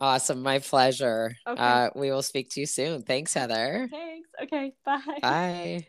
Awesome. 0.00 0.42
My 0.42 0.58
pleasure. 0.58 1.34
Okay. 1.46 1.62
Uh, 1.62 1.90
we 1.94 2.10
will 2.10 2.22
speak 2.22 2.50
to 2.50 2.60
you 2.60 2.66
soon. 2.66 3.02
Thanks, 3.02 3.32
Heather. 3.32 3.88
Thanks. 3.90 4.28
Okay. 4.42 4.72
Bye. 4.84 5.00
Bye. 5.22 5.86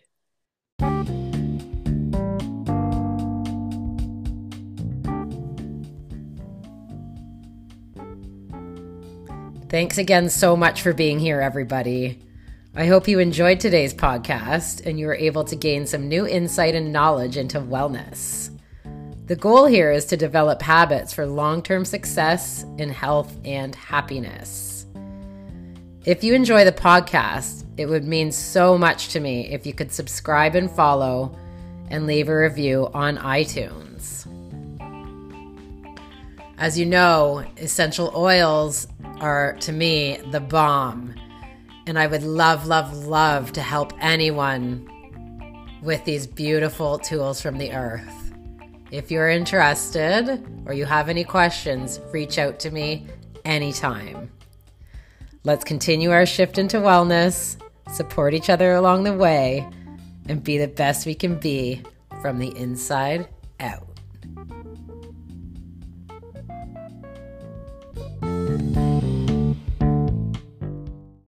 Thanks 9.68 9.98
again 9.98 10.30
so 10.30 10.56
much 10.56 10.82
for 10.82 10.94
being 10.94 11.20
here, 11.20 11.42
everybody. 11.42 12.25
I 12.78 12.88
hope 12.88 13.08
you 13.08 13.20
enjoyed 13.20 13.62
today's 13.62 13.94
podcast 13.94 14.86
and 14.86 15.00
you 15.00 15.08
were 15.08 15.16
able 15.16 15.46
to 15.46 15.56
gain 15.56 15.86
some 15.86 16.10
new 16.10 16.28
insight 16.28 16.76
and 16.76 16.92
knowledge 16.92 17.38
into 17.38 17.62
wellness. 17.62 18.50
The 19.28 19.38
goal 19.38 19.66
here 19.66 19.92
is 19.92 20.04
to 20.08 20.18
develop 20.18 20.62
habits 20.62 21.14
for 21.14 21.26
long 21.26 21.64
term 21.64 21.86
success 21.86 22.66
in 22.78 22.90
health 22.90 23.34
and 23.46 23.74
happiness. 23.74 24.88
If 26.04 26.22
you 26.22 26.34
enjoy 26.34 26.66
the 26.66 26.74
podcast, 26.74 27.64
it 27.78 27.86
would 27.86 28.04
mean 28.04 28.30
so 28.34 28.78
much 28.78 29.08
to 29.14 29.22
me 29.22 29.48
if 29.54 29.66
you 29.66 29.72
could 29.72 29.94
subscribe 29.94 30.56
and 30.56 30.70
follow 30.70 31.34
and 31.90 32.06
leave 32.06 32.28
a 32.28 32.36
review 32.36 32.90
on 32.94 33.16
iTunes. 33.20 34.28
As 36.58 36.78
you 36.78 36.86
know, 36.86 37.46
essential 37.56 38.12
oils 38.14 38.86
are 39.22 39.54
to 39.62 39.72
me 39.72 40.20
the 40.32 40.42
bomb 40.42 41.16
and 41.88 42.00
I 42.00 42.08
would 42.08 42.24
love, 42.24 42.68
love, 42.68 43.06
love 43.06 43.52
to 43.54 43.62
help 43.62 43.94
anyone 44.00 44.90
with 45.82 46.04
these 46.06 46.26
beautiful 46.26 46.98
tools 46.98 47.42
from 47.42 47.58
the 47.58 47.72
earth. 47.72 48.34
If 48.92 49.12
you're 49.12 49.30
interested 49.30 50.44
or 50.66 50.74
you 50.74 50.86
have 50.86 51.10
any 51.10 51.24
questions, 51.24 52.00
reach 52.12 52.38
out 52.38 52.60
to 52.60 52.72
me 52.72 53.08
anytime. 53.44 54.32
Let's 55.44 55.64
continue 55.64 56.12
our 56.12 56.26
shift 56.26 56.58
into 56.58 56.78
wellness, 56.78 57.58
support 57.94 58.34
each 58.34 58.50
other 58.50 58.74
along 58.74 59.04
the 59.04 59.14
way, 59.14 59.68
and 60.28 60.44
be 60.44 60.58
the 60.58 60.68
best 60.68 61.06
we 61.06 61.14
can 61.14 61.40
be 61.40 61.84
from 62.22 62.40
the 62.40 62.56
inside 62.58 63.28
out. 63.60 63.88